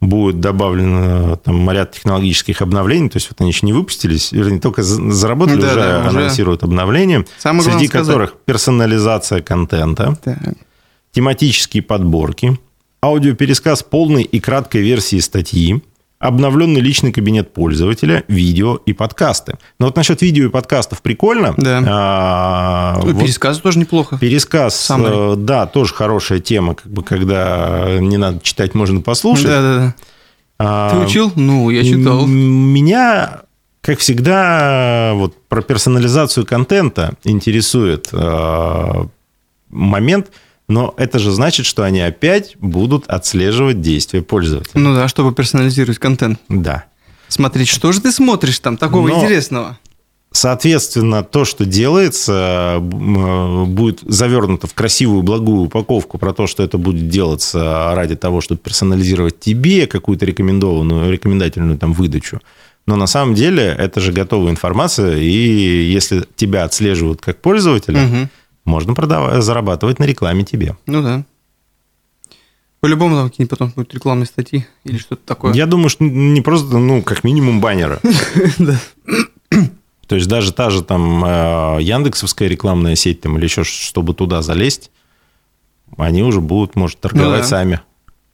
будет 0.00 0.40
добавлено 0.40 1.36
там 1.36 1.70
ряд 1.70 1.92
технологических 1.92 2.62
обновлений, 2.62 3.08
то 3.08 3.16
есть 3.16 3.28
вот 3.30 3.40
они 3.40 3.50
еще 3.50 3.66
не 3.66 3.72
выпустились, 3.72 4.32
вернее, 4.32 4.60
только 4.60 4.82
заработали, 4.82 5.60
да, 5.60 5.68
уже 5.68 5.80
да, 5.80 6.08
анонсируют 6.08 6.62
уже. 6.62 6.70
обновления, 6.70 7.24
Самое 7.38 7.70
среди 7.70 7.88
которых 7.88 8.34
персонализация 8.44 9.42
контента, 9.42 10.16
так. 10.22 10.38
тематические 11.12 11.82
подборки, 11.82 12.58
аудиопересказ 13.02 13.82
полной 13.82 14.22
и 14.22 14.40
краткой 14.40 14.82
версии 14.82 15.18
статьи, 15.18 15.82
обновленный 16.18 16.80
личный 16.80 17.12
кабинет 17.12 17.52
пользователя, 17.52 18.24
видео 18.28 18.76
и 18.76 18.92
подкасты. 18.92 19.58
Но 19.78 19.86
вот 19.86 19.96
насчет 19.96 20.22
видео 20.22 20.46
и 20.46 20.48
подкастов 20.48 21.02
прикольно. 21.02 21.54
Да. 21.56 21.82
А, 21.86 23.00
ну, 23.02 23.12
вот 23.12 23.20
пересказ 23.20 23.58
тоже 23.58 23.78
неплохо. 23.78 24.18
Пересказ, 24.18 24.78
Самый. 24.78 25.34
Э, 25.34 25.36
да, 25.36 25.66
тоже 25.66 25.92
хорошая 25.92 26.40
тема, 26.40 26.74
как 26.74 26.90
бы, 26.90 27.02
когда 27.02 27.98
не 28.00 28.16
надо 28.16 28.40
читать, 28.40 28.74
можно 28.74 29.00
послушать. 29.00 29.46
Да, 29.46 29.60
да, 29.60 29.78
да. 29.78 29.94
А, 30.58 30.90
Ты 30.90 31.04
учил? 31.04 31.32
Ну, 31.36 31.68
я 31.68 31.84
читал. 31.84 32.26
Меня, 32.26 33.42
как 33.82 33.98
всегда, 33.98 35.12
вот 35.14 35.36
про 35.48 35.60
персонализацию 35.60 36.46
контента 36.46 37.14
интересует 37.24 38.08
э, 38.12 39.04
момент– 39.68 40.28
но 40.68 40.94
это 40.96 41.18
же 41.18 41.30
значит, 41.30 41.66
что 41.66 41.84
они 41.84 42.00
опять 42.00 42.56
будут 42.58 43.06
отслеживать 43.06 43.80
действия 43.80 44.22
пользователя. 44.22 44.80
Ну 44.80 44.94
да, 44.94 45.08
чтобы 45.08 45.32
персонализировать 45.32 45.98
контент. 45.98 46.40
Да. 46.48 46.84
Смотреть, 47.28 47.68
что 47.68 47.92
же 47.92 48.00
ты 48.00 48.12
смотришь 48.12 48.58
там 48.58 48.76
такого 48.76 49.08
Но, 49.08 49.16
интересного. 49.16 49.78
Соответственно, 50.32 51.22
то, 51.22 51.44
что 51.44 51.64
делается, 51.64 52.78
будет 52.80 54.00
завернуто 54.02 54.66
в 54.66 54.74
красивую, 54.74 55.22
благую 55.22 55.62
упаковку 55.62 56.18
про 56.18 56.34
то, 56.34 56.46
что 56.46 56.62
это 56.62 56.78
будет 56.78 57.08
делаться 57.08 57.92
ради 57.94 58.16
того, 58.16 58.40
чтобы 58.40 58.60
персонализировать 58.60 59.40
тебе 59.40 59.86
какую-то 59.86 60.26
рекомендованную, 60.26 61.10
рекомендательную 61.10 61.78
там 61.78 61.92
выдачу. 61.92 62.40
Но 62.86 62.96
на 62.96 63.06
самом 63.06 63.34
деле 63.34 63.74
это 63.78 64.00
же 64.00 64.12
готовая 64.12 64.50
информация, 64.50 65.16
и 65.16 65.30
если 65.30 66.24
тебя 66.36 66.64
отслеживают 66.64 67.20
как 67.20 67.40
пользователя, 67.40 68.04
угу 68.04 68.28
можно 68.66 68.92
продавать, 68.94 69.42
зарабатывать 69.42 69.98
на 69.98 70.04
рекламе 70.04 70.44
тебе. 70.44 70.76
Ну 70.86 71.02
да. 71.02 71.24
По-любому 72.80 73.16
там 73.16 73.30
какие-нибудь 73.30 73.50
потом 73.50 73.72
будут 73.74 73.94
рекламные 73.94 74.26
статьи 74.26 74.66
или 74.84 74.98
что-то 74.98 75.22
такое. 75.24 75.54
Я 75.54 75.66
думаю, 75.66 75.88
что 75.88 76.04
не 76.04 76.40
просто, 76.42 76.76
ну, 76.76 77.02
как 77.02 77.24
минимум 77.24 77.60
баннеры. 77.60 78.00
Да. 78.58 78.78
То 80.06 80.14
есть 80.14 80.28
даже 80.28 80.52
та 80.52 80.70
же 80.70 80.84
там 80.84 81.24
э, 81.24 81.78
Яндексовская 81.80 82.48
рекламная 82.48 82.94
сеть 82.94 83.22
там 83.22 83.38
или 83.38 83.44
еще, 83.44 83.64
чтобы 83.64 84.14
туда 84.14 84.40
залезть, 84.40 84.90
они 85.96 86.22
уже 86.22 86.40
будут, 86.40 86.76
может, 86.76 87.00
торговать 87.00 87.42
ну, 87.42 87.48
сами 87.48 87.80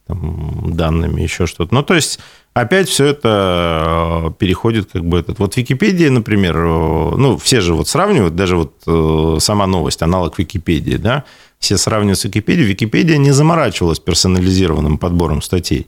там, 0.07 0.75
данными, 0.75 1.21
еще 1.21 1.45
что-то. 1.45 1.73
Ну, 1.73 1.83
то 1.83 1.93
есть 1.93 2.19
опять 2.53 2.89
все 2.89 3.07
это 3.07 4.27
э, 4.27 4.31
переходит 4.37 4.89
как 4.91 5.05
бы 5.05 5.19
этот. 5.19 5.39
Вот 5.39 5.55
Википедия, 5.57 6.09
например, 6.09 6.57
э, 6.57 7.11
ну, 7.17 7.37
все 7.37 7.61
же 7.61 7.73
вот 7.73 7.87
сравнивают, 7.87 8.35
даже 8.35 8.57
вот 8.57 8.73
э, 8.85 9.37
сама 9.39 9.67
новость, 9.67 10.01
аналог 10.01 10.37
Википедии, 10.37 10.97
да, 10.97 11.23
все 11.59 11.77
сравнивают 11.77 12.19
с 12.19 12.25
Википедией. 12.25 12.67
Википедия 12.67 13.17
не 13.17 13.31
заморачивалась 13.31 13.99
персонализированным 13.99 14.97
подбором 14.97 15.41
статей. 15.41 15.87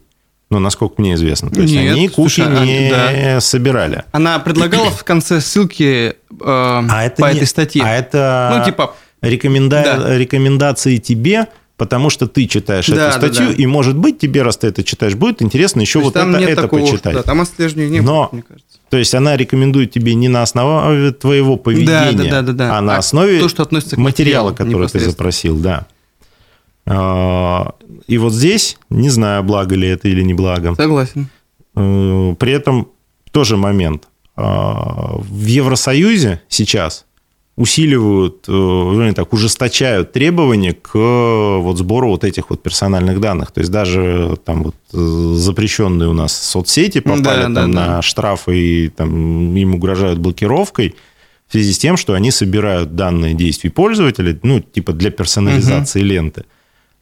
Ну, 0.51 0.59
насколько 0.59 1.01
мне 1.01 1.15
известно. 1.15 1.49
То 1.49 1.61
есть 1.61 1.73
Нет, 1.73 1.95
они 1.95 2.07
куки 2.07 2.29
слушай, 2.29 2.65
не 2.65 2.89
да. 2.91 3.41
собирали. 3.41 4.03
Она 4.11 4.37
предлагала 4.39 4.91
в 4.91 5.03
конце 5.03 5.41
ссылки 5.41 6.13
э, 6.13 6.13
а 6.39 7.03
это 7.03 7.21
по 7.21 7.25
не, 7.25 7.37
этой 7.37 7.47
статье. 7.47 7.81
А 7.83 7.95
это 7.95 8.57
ну, 8.59 8.65
типа, 8.65 8.95
рекоменда... 9.21 9.83
да. 9.83 10.17
рекомендации 10.17 10.97
тебе 10.97 11.47
потому 11.77 12.09
что 12.09 12.27
ты 12.27 12.47
читаешь 12.47 12.87
да, 12.87 13.09
эту 13.09 13.17
статью, 13.17 13.47
да, 13.47 13.55
да. 13.55 13.63
и, 13.63 13.65
может 13.65 13.97
быть, 13.97 14.19
тебе, 14.19 14.41
раз 14.43 14.57
ты 14.57 14.67
это 14.67 14.83
читаешь, 14.83 15.15
будет 15.15 15.41
интересно 15.41 15.81
еще 15.81 15.99
вот 15.99 16.15
это, 16.15 16.29
это 16.37 16.63
такого, 16.63 16.81
почитать. 16.81 17.13
Да, 17.13 17.23
там 17.23 17.41
отслеживания 17.41 17.89
не 17.89 18.01
Но, 18.01 18.29
мне 18.31 18.43
кажется. 18.43 18.79
То 18.89 18.97
есть 18.97 19.13
она 19.13 19.35
рекомендует 19.35 19.91
тебе 19.91 20.13
не 20.13 20.29
на 20.29 20.41
основе 20.41 21.11
твоего 21.11 21.57
поведения, 21.57 22.29
да, 22.29 22.41
да, 22.41 22.41
да, 22.41 22.53
да, 22.53 22.77
а 22.77 22.81
на 22.81 22.97
основе 22.97 23.37
а 23.37 23.41
то, 23.41 23.49
что 23.49 23.63
относится 23.63 23.95
к 23.95 23.99
материала, 23.99 24.53
который 24.53 24.87
ты 24.87 24.99
запросил, 24.99 25.57
да. 25.57 25.87
А, 26.87 27.73
и 28.07 28.17
вот 28.17 28.33
здесь, 28.33 28.77
не 28.89 29.09
знаю, 29.09 29.43
благо 29.43 29.75
ли 29.75 29.87
это 29.87 30.07
или 30.07 30.21
не 30.21 30.33
благо. 30.33 30.75
Согласен. 30.75 31.29
Э, 31.75 32.35
при 32.37 32.51
этом 32.51 32.89
тоже 33.31 33.57
момент. 33.57 34.07
А, 34.37 35.15
в 35.17 35.45
Евросоюзе 35.45 36.41
сейчас 36.47 37.05
усиливают, 37.57 38.45
э, 38.47 38.51
вернее 38.51 39.13
так, 39.13 39.31
ужесточают 39.31 40.11
требования 40.11 40.73
к 40.73 40.93
вот 40.93 41.77
сбору 41.77 42.09
вот 42.09 42.23
этих 42.25 42.49
вот 42.49 42.61
персональных 42.61 43.21
данных. 43.21 43.51
То 43.51 43.61
есть 43.61 43.71
даже 43.71 44.37
там 44.43 44.63
вот 44.63 44.75
э, 44.93 45.33
запрещенные 45.35 46.09
у 46.09 46.13
нас 46.13 46.33
соцсети 46.33 46.99
попали 46.99 47.23
да, 47.23 47.43
там 47.43 47.53
да, 47.53 47.67
на 47.67 47.85
да. 47.87 48.01
штрафы 48.01 48.57
и 48.57 48.89
там 48.89 49.55
им 49.55 49.75
угрожают 49.75 50.19
блокировкой 50.19 50.95
в 51.47 51.51
связи 51.53 51.71
с 51.71 51.77
тем, 51.77 51.95
что 51.95 52.13
они 52.13 52.31
собирают 52.31 52.95
данные 52.95 53.33
действий 53.33 53.69
пользователя, 53.69 54.37
ну, 54.43 54.59
типа 54.59 54.91
для 54.91 55.11
персонализации 55.11 55.99
угу. 55.99 56.07
ленты. 56.07 56.45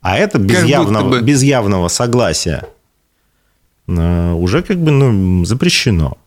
А 0.01 0.17
это 0.17 0.37
без, 0.37 0.63
явного, 0.65 1.09
бы... 1.09 1.21
без 1.21 1.41
явного 1.41 1.87
согласия 1.87 2.67
э, 3.87 4.33
уже 4.33 4.61
как 4.61 4.77
бы 4.77 4.91
ну, 4.91 5.45
запрещено. 5.45 6.17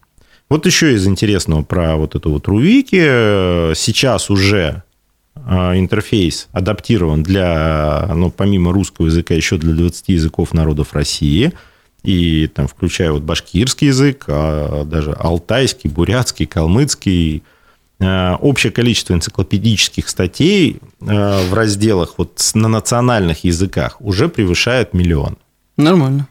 Вот 0.49 0.65
еще 0.67 0.95
из 0.95 1.07
интересного 1.07 1.63
про 1.63 1.97
вот 1.97 2.15
эту 2.15 2.31
вот 2.31 2.47
Рувики. 2.47 3.75
Сейчас 3.75 4.31
уже 4.31 4.85
а, 5.35 5.77
интерфейс 5.79 6.49
адаптирован 6.53 7.23
для, 7.23 8.11
ну, 8.15 8.31
помимо 8.31 8.73
русского 8.73 9.07
языка, 9.07 9.35
еще 9.35 9.59
для 9.59 9.75
20 9.75 10.09
языков 10.09 10.55
народов 10.55 10.93
России. 10.93 11.53
И 12.03 12.47
там, 12.47 12.69
включая 12.69 13.11
вот 13.11 13.23
башкирский 13.23 13.89
язык, 13.89 14.25
а 14.29 14.85
даже 14.85 15.13
алтайский, 15.13 15.91
бурятский, 15.91 16.47
калмыцкий. 16.47 17.43
А, 17.99 18.37
общее 18.37 18.73
количество 18.73 19.15
энциклопедических 19.15 20.09
статей 20.09 20.81
а, 21.01 21.45
в 21.49 21.55
разделах 21.55 22.15
вот 22.19 22.41
на 22.55 22.69
национальных 22.69 23.45
языках 23.45 23.97
уже 24.01 24.29
превышает 24.29 24.95
миллион. 24.95 25.39
Нормально. 25.77 26.29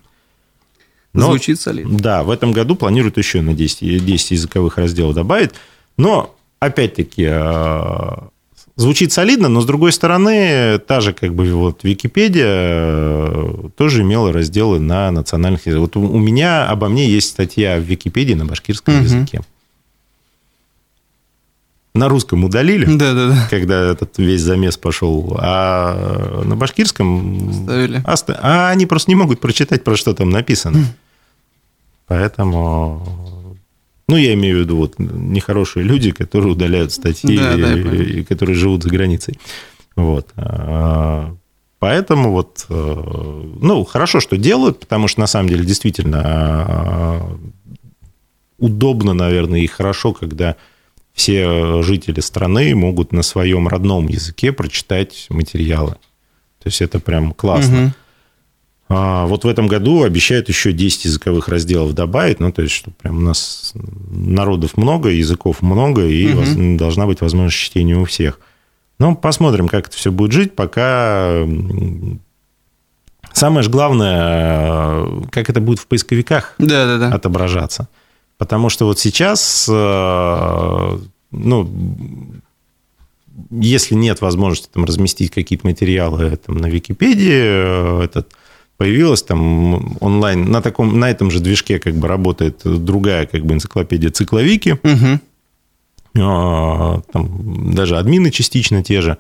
Но, 1.16 1.28
Звучит 1.28 1.60
солидно. 1.60 1.98
Да, 1.98 2.24
в 2.24 2.30
этом 2.30 2.52
году 2.52 2.76
планируют 2.76 3.18
еще 3.18 3.42
на 3.42 3.54
10, 3.54 4.06
10 4.06 4.32
языковых 4.32 4.78
разделов 4.78 5.16
добавить. 5.16 5.52
Но, 5.98 6.36
опять-таки, 6.60 7.26
э, 7.30 8.12
звучит 8.76 9.14
солидно, 9.14 9.48
но, 9.48 9.62
с 9.62 9.66
другой 9.66 9.94
стороны, 9.94 10.78
та 10.80 11.00
же 11.00 11.14
как 11.14 11.34
бы 11.34 11.50
вот 11.54 11.84
Википедия 11.84 12.46
э, 12.48 13.70
тоже 13.78 14.02
имела 14.02 14.34
разделы 14.34 14.80
на 14.80 15.10
национальных 15.12 15.66
языках. 15.66 15.96
Вот 15.96 15.98
у 15.98 16.20
меня, 16.20 16.68
обо 16.68 16.90
мне 16.90 17.08
есть 17.08 17.30
статья 17.30 17.78
в 17.78 17.84
Википедии 17.84 18.34
на 18.34 18.46
башкирском 18.46 18.96
угу. 18.96 19.04
языке. 19.04 19.42
На 21.94 22.10
русском 22.10 22.44
удалили, 22.44 22.86
да, 22.98 23.14
да, 23.14 23.30
да. 23.30 23.48
когда 23.50 23.92
этот 23.92 24.18
весь 24.18 24.42
замес 24.42 24.76
пошел, 24.76 25.38
а 25.40 26.44
на 26.44 26.58
башкирском... 26.58 27.52
Оставили. 27.52 28.04
Оста... 28.06 28.38
А 28.42 28.70
они 28.70 28.86
просто 28.86 29.12
не 29.12 29.16
могут 29.16 29.40
прочитать, 29.40 29.86
про 29.86 29.96
что 29.96 30.14
там 30.14 30.30
написано. 30.30 30.84
Поэтому, 32.08 33.58
ну, 34.08 34.16
я 34.16 34.34
имею 34.34 34.58
в 34.58 34.60
виду 34.62 34.78
вот 34.78 34.96
нехорошие 35.00 35.84
люди, 35.84 36.12
которые 36.12 36.52
удаляют 36.52 36.92
статьи, 36.92 37.38
да, 37.38 37.58
да, 37.58 37.74
и, 37.74 38.24
которые 38.24 38.56
живут 38.56 38.84
за 38.84 38.90
границей. 38.90 39.40
Вот. 39.96 40.28
А, 40.36 41.36
поэтому 41.80 42.32
вот, 42.32 42.66
э, 42.70 43.44
ну, 43.62 43.84
хорошо, 43.86 44.20
что 44.20 44.38
делают, 44.38 44.80
потому 44.82 45.08
что 45.08 45.22
на 45.22 45.28
самом 45.28 45.50
деле 45.50 45.66
действительно 45.66 46.22
а, 46.26 47.38
удобно, 48.60 49.14
наверное, 49.14 49.62
и 49.62 49.68
хорошо, 49.68 50.14
когда 50.14 50.56
все 51.14 51.82
жители 51.82 52.20
страны 52.20 52.76
могут 52.76 53.14
на 53.14 53.24
своем 53.24 53.68
родном 53.68 54.08
языке 54.08 54.52
прочитать 54.52 55.28
материалы. 55.30 55.96
То 56.62 56.68
есть 56.68 56.82
это 56.82 57.00
прям 57.00 57.32
классно. 57.32 57.86
Угу. 57.86 57.94
А 58.88 59.26
вот 59.26 59.44
в 59.44 59.48
этом 59.48 59.68
году 59.68 60.04
обещают 60.04 60.48
еще 60.48 60.72
10 60.72 61.06
языковых 61.06 61.48
разделов 61.48 61.94
добавить, 61.94 62.40
ну, 62.40 62.52
то 62.52 62.62
есть, 62.62 62.74
что 62.74 62.92
прям 62.92 63.18
у 63.18 63.22
нас 63.22 63.74
народов 63.74 64.78
много, 64.78 65.10
языков 65.10 65.62
много, 65.64 66.06
и 66.06 66.32
угу. 66.34 66.78
должна 66.78 67.08
быть 67.08 67.22
возможность 67.22 67.58
чтения 67.58 67.96
у 67.96 68.06
всех. 68.06 68.40
Ну, 69.00 69.16
посмотрим, 69.16 69.68
как 69.68 69.88
это 69.88 69.98
все 69.98 70.12
будет 70.12 70.32
жить, 70.32 70.56
пока 70.56 71.46
Самое 73.36 73.64
же 73.64 73.70
главное, 73.70 75.06
как 75.30 75.50
это 75.50 75.60
будет 75.60 75.80
в 75.80 75.88
поисковиках 75.88 76.56
Да, 76.58 76.86
да, 76.86 76.98
да. 76.98 77.14
отображаться. 77.14 77.90
Потому 78.38 78.70
что 78.70 78.86
вот 78.86 78.98
сейчас, 78.98 79.68
э, 79.70 80.98
ну, 81.32 81.70
если 83.50 83.96
нет 83.96 84.22
возможности 84.22 84.70
там 84.72 84.86
разместить 84.86 85.32
какие-то 85.32 85.68
материалы 85.68 86.38
там, 86.38 86.58
на 86.60 86.68
Википедии, 86.68 88.00
э, 88.00 88.04
этот, 88.06 88.32
появилась 88.78 89.24
там 89.24 89.96
онлайн, 90.02 90.52
на, 90.52 90.62
таком, 90.62 91.00
на 91.00 91.10
этом 91.10 91.32
же 91.32 91.40
движке 91.40 91.80
как 91.80 91.96
бы 91.96 92.08
работает 92.08 92.62
другая 92.64 93.26
как 93.26 93.46
бы 93.46 93.54
энциклопедия 93.54 94.10
Цикловики, 94.12 94.78
Мгм. 94.84 95.20
а, 96.20 97.02
там 97.12 97.74
даже 97.74 97.98
админы 97.98 98.32
частично 98.32 98.84
те 98.84 99.02
же. 99.02 99.18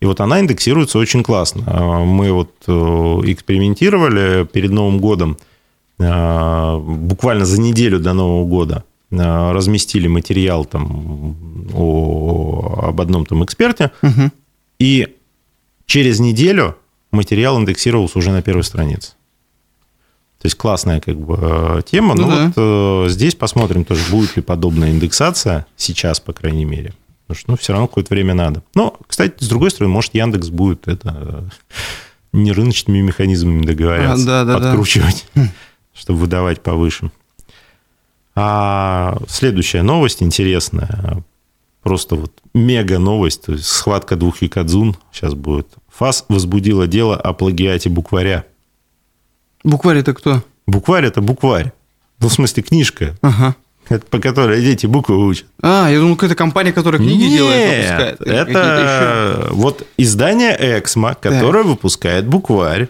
И 0.00 0.06
вот 0.06 0.20
она 0.20 0.40
индексируется 0.40 0.98
очень 0.98 1.22
классно. 1.22 1.62
А, 1.66 2.04
Мы 2.04 2.30
вот 2.32 2.50
э, 2.66 2.72
экспериментировали 2.72 4.44
перед 4.44 4.70
Новым 4.70 4.98
годом, 4.98 5.36
а, 5.98 6.78
буквально 6.78 7.44
за 7.46 7.60
неделю 7.60 7.98
до 8.00 8.12
Нового 8.12 8.44
года 8.46 8.84
а, 9.12 9.52
разместили 9.52 10.08
материал 10.08 10.64
там 10.64 11.36
о, 11.74 12.80
об 12.88 13.00
одном 13.00 13.24
там 13.24 13.44
эксперте, 13.44 13.90
Мгм. 14.02 14.32
и 14.78 15.08
через 15.86 16.20
неделю 16.20 16.76
материал 17.16 17.58
индексировался 17.58 18.18
уже 18.18 18.30
на 18.30 18.42
первой 18.42 18.62
странице. 18.64 19.12
То 20.38 20.46
есть 20.46 20.56
классная 20.56 21.00
как 21.00 21.18
бы 21.18 21.38
э, 21.40 21.82
тема. 21.90 22.14
Ну 22.14 22.22
Ну, 22.22 22.30
да. 22.30 22.52
вот 22.54 23.06
э, 23.06 23.08
здесь 23.10 23.34
посмотрим 23.34 23.84
тоже, 23.84 24.02
будет 24.10 24.36
ли 24.36 24.42
подобная 24.42 24.90
индексация 24.90 25.66
сейчас, 25.76 26.20
по 26.20 26.32
крайней 26.32 26.64
мере. 26.64 26.92
Потому 27.26 27.40
что 27.40 27.50
ну, 27.50 27.56
все 27.56 27.72
равно 27.72 27.88
какое-то 27.88 28.14
время 28.14 28.34
надо. 28.34 28.62
Но, 28.74 28.96
кстати, 29.06 29.42
с 29.42 29.48
другой 29.48 29.70
стороны, 29.70 29.92
может, 29.92 30.14
Яндекс 30.14 30.48
будет 30.50 30.86
это 30.86 31.16
э, 31.18 31.76
не 32.32 32.52
рыночными 32.52 33.00
механизмами 33.00 33.64
договоряться, 33.64 34.22
А, 34.22 34.26
да, 34.26 34.44
да, 34.44 34.58
да. 34.60 34.66
подкручивать, 34.68 35.26
чтобы 35.94 36.20
выдавать 36.20 36.62
повыше. 36.62 37.10
А 38.34 39.16
следующая 39.28 39.82
новость 39.82 40.22
интересная. 40.22 41.24
Просто 41.82 42.16
вот 42.16 42.32
мега 42.52 42.98
новость. 42.98 43.42
То 43.46 43.52
есть 43.52 43.64
схватка 43.64 44.16
двух 44.16 44.42
якадзун 44.42 44.96
сейчас 45.12 45.34
будет. 45.34 45.66
ФАС 45.98 46.24
возбудила 46.28 46.86
дело 46.86 47.16
о 47.16 47.32
плагиате 47.32 47.88
букваря. 47.88 48.44
Букварь 49.64 49.98
это 49.98 50.14
кто? 50.14 50.42
Букварь– 50.66 51.04
это 51.06 51.20
букварь. 51.20 51.72
Ну, 52.20 52.28
в 52.28 52.32
смысле, 52.32 52.62
книжка, 52.62 53.16
Ага. 53.22 53.54
это 53.88 54.04
по 54.06 54.18
которой 54.18 54.60
дети 54.62 54.86
буквы 54.86 55.16
учат. 55.16 55.46
А, 55.62 55.88
я 55.90 55.98
думал, 55.98 56.16
какая-то 56.16 56.34
компания, 56.34 56.72
которая 56.72 57.00
книги 57.00 57.22
Нет, 57.24 57.32
делает, 57.32 57.76
выпускает. 57.76 58.20
Это 58.20 59.48
вот 59.52 59.86
издание 59.96 60.56
Эксмо, 60.78 61.14
которое 61.14 61.62
выпускает 61.64 62.26
букварь. 62.26 62.88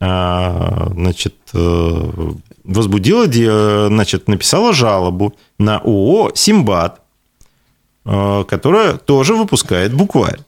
А, 0.00 0.90
Значит, 0.94 1.34
э, 1.54 2.10
возбудила, 2.64 3.26
де- 3.26 3.86
значит, 3.88 4.28
написала 4.28 4.72
жалобу 4.72 5.34
на 5.58 5.78
ООО 5.78 6.32
«Симбат», 6.34 7.00
э, 8.06 8.44
которая 8.48 8.94
тоже 8.94 9.34
выпускает 9.34 9.92
букварь. 9.94 10.40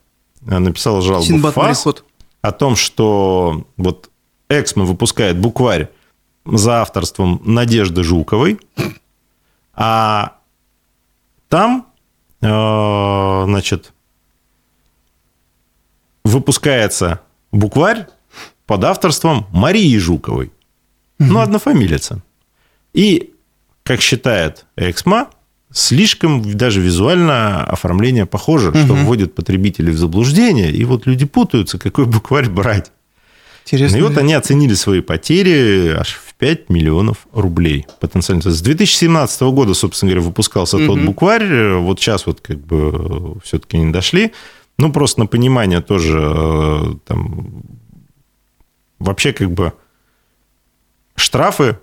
Она 0.47 0.61
Написала 0.61 1.03
жалобу 1.03 1.25
в 1.25 1.27
Синбад 1.27 1.55
ФАС 1.55 1.85
мореход. 1.87 2.05
о 2.41 2.53
том, 2.53 2.77
что 2.77 3.65
вот 3.77 4.11
Эксмо 4.49 4.85
выпускает 4.85 5.39
букварь 5.39 5.89
за 6.45 6.83
авторством 6.83 7.41
Надежды 7.45 8.03
Жуковой, 8.03 8.59
а 9.75 10.37
там, 11.49 11.87
э, 12.41 13.45
значит, 13.47 13.93
выпускается 16.25 17.21
букварь 17.53 18.07
под 18.67 18.85
авторством 18.85 19.47
Марии 19.53 19.97
Жуковой. 19.99 20.53
Ну, 21.19 21.39
однофамилица. 21.41 22.21
И, 22.93 23.33
как 23.85 24.01
считает 24.01 24.67
Эксмо, 24.77 25.31
слишком 25.73 26.43
даже 26.57 26.81
визуально 26.81 27.64
оформление 27.64 28.26
похоже, 28.26 28.73
что 28.75 28.95
вводит 28.95 29.35
потребителей 29.35 29.93
в 29.93 29.99
заблуждение, 29.99 30.71
и 30.71 30.85
вот 30.85 31.07
люди 31.07 31.25
путаются, 31.25 31.79
какой 31.79 32.07
букварь 32.07 32.49
брать. 32.49 32.93
Интересно. 33.64 33.99
Ну 33.99 34.05
и 34.05 34.09
вот 34.09 34.19
они 34.19 34.35
оценили 34.35 34.75
свои 34.75 35.00
потери 35.00 35.95
аж 35.97 36.14
в 36.14 36.35
5 36.35 36.69
миллионов 36.69 37.26
рублей 37.33 37.87
потенциально. 38.00 38.43
С 38.43 38.61
2017 38.61 39.43
года, 39.43 39.73
собственно 39.75 40.11
говоря, 40.11 40.26
выпускался 40.26 40.79
тот 40.79 40.97
Мгм. 40.97 41.07
букварь. 41.07 41.75
Вот 41.76 42.00
сейчас 42.00 42.26
вот 42.26 42.41
как 42.41 42.58
бы 42.58 43.39
все-таки 43.45 43.78
не 43.78 43.93
дошли. 43.93 44.32
Ну, 44.78 44.93
просто 44.93 45.21
на 45.21 45.26
понимание 45.26 45.80
тоже 45.80 46.19
э, 46.21 46.95
там 47.06 47.63
вообще 48.99 49.32
как 49.32 49.52
бы 49.52 49.73
штрафы 51.15 51.78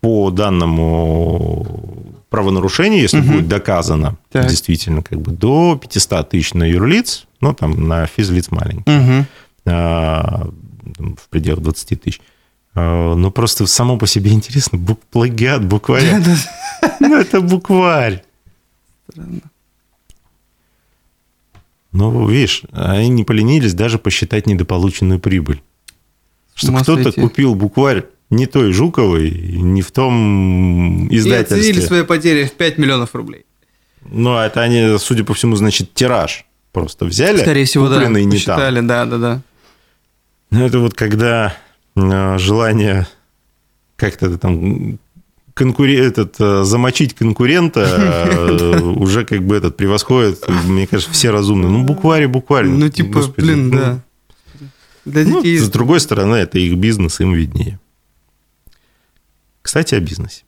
по 0.00 0.30
данному 0.30 2.03
правонарушению, 2.34 3.00
если 3.02 3.20
Мгм. 3.20 3.32
будет 3.32 3.48
доказано, 3.48 4.16
Так. 4.32 4.48
действительно, 4.48 5.02
как 5.02 5.20
бы 5.20 5.30
до 5.32 5.78
500 5.80 6.30
тысяч 6.30 6.52
на 6.54 6.64
юрлиц, 6.64 7.26
ну, 7.40 7.54
там 7.54 7.86
на 7.88 8.06
физлиц 8.06 8.50
маленький 8.50 8.90
Мгм. 8.90 9.26
а, 9.66 10.48
в 10.98 11.28
пределах 11.30 11.60
20 11.60 12.00
тысяч. 12.00 12.20
А, 12.74 13.14
Ну, 13.14 13.30
просто 13.30 13.66
само 13.66 13.96
по 13.98 14.06
себе 14.08 14.32
интересно. 14.32 14.78
Бук, 14.78 14.98
плагиат 15.12 15.64
букваря. 15.64 16.20
Ну, 17.00 17.16
это 17.16 17.40
букварь. 17.40 18.22
Ну, 21.92 22.26
видишь, 22.28 22.62
они 22.72 23.08
не 23.08 23.24
поленились 23.24 23.74
даже 23.74 23.98
посчитать 23.98 24.46
недополученную 24.46 25.20
прибыль. 25.20 25.62
Что 26.54 26.72
кто-то 26.72 27.12
купил 27.12 27.54
букварь 27.54 28.04
не 28.30 28.46
той 28.46 28.72
Жуковой, 28.72 29.30
не 29.30 29.82
в 29.82 29.92
том 29.92 31.06
И 31.08 31.18
оценили 31.18 31.18
издательстве. 31.18 31.82
свои 31.82 32.02
потери 32.02 32.44
в 32.44 32.52
5 32.52 32.78
миллионов 32.78 33.14
рублей. 33.14 33.44
Ну, 34.10 34.36
это 34.36 34.62
они, 34.62 34.96
судя 34.98 35.24
по 35.24 35.34
всему, 35.34 35.56
значит, 35.56 35.94
тираж 35.94 36.44
просто 36.72 37.04
взяли. 37.04 37.38
Скорее 37.38 37.64
всего, 37.64 37.88
да. 37.88 38.06
не 38.06 38.22
там. 38.22 38.30
Посчитали, 38.30 38.80
да, 38.80 39.04
да, 39.06 39.18
да. 39.18 39.42
Ну, 40.50 40.66
это 40.66 40.78
вот 40.78 40.94
когда 40.94 41.56
э, 41.96 42.38
желание 42.38 43.06
как-то 43.96 44.36
там 44.38 44.98
конкуре... 45.54 45.98
этот, 46.04 46.36
э, 46.38 46.64
замочить 46.64 47.14
конкурента 47.14 47.80
э, 47.80 48.80
уже 48.96 49.24
как 49.24 49.42
бы 49.44 49.56
этот 49.56 49.76
превосходит, 49.76 50.44
мне 50.66 50.86
кажется, 50.86 51.12
все 51.12 51.30
разумные. 51.30 51.70
Ну, 51.70 51.84
букварь, 51.84 52.24
и 52.24 52.26
букварь. 52.26 52.66
Ну, 52.66 52.88
типа, 52.88 53.20
Господи, 53.20 53.46
блин, 53.46 53.70
ну, 53.70 53.76
да. 53.76 54.04
Для 55.04 55.24
ну, 55.24 55.42
детей... 55.42 55.58
с 55.58 55.68
другой 55.68 56.00
стороны, 56.00 56.36
это 56.36 56.58
их 56.58 56.76
бизнес, 56.76 57.20
им 57.20 57.32
виднее. 57.32 57.78
Кстати, 59.62 59.94
о 59.94 60.00
бизнесе. 60.00 60.44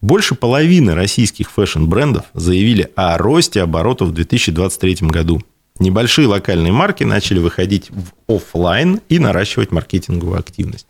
Больше 0.00 0.34
половины 0.34 0.94
российских 0.94 1.50
фэшн-брендов 1.50 2.24
заявили 2.34 2.90
о 2.96 3.16
росте 3.18 3.62
оборотов 3.62 4.08
в 4.08 4.12
2023 4.12 4.96
году. 5.02 5.40
Небольшие 5.78 6.26
локальные 6.26 6.72
марки 6.72 7.04
начали 7.04 7.38
выходить 7.38 7.90
в 7.90 8.12
офлайн 8.34 9.00
и 9.08 9.18
наращивать 9.18 9.70
маркетинговую 9.70 10.38
активность. 10.38 10.86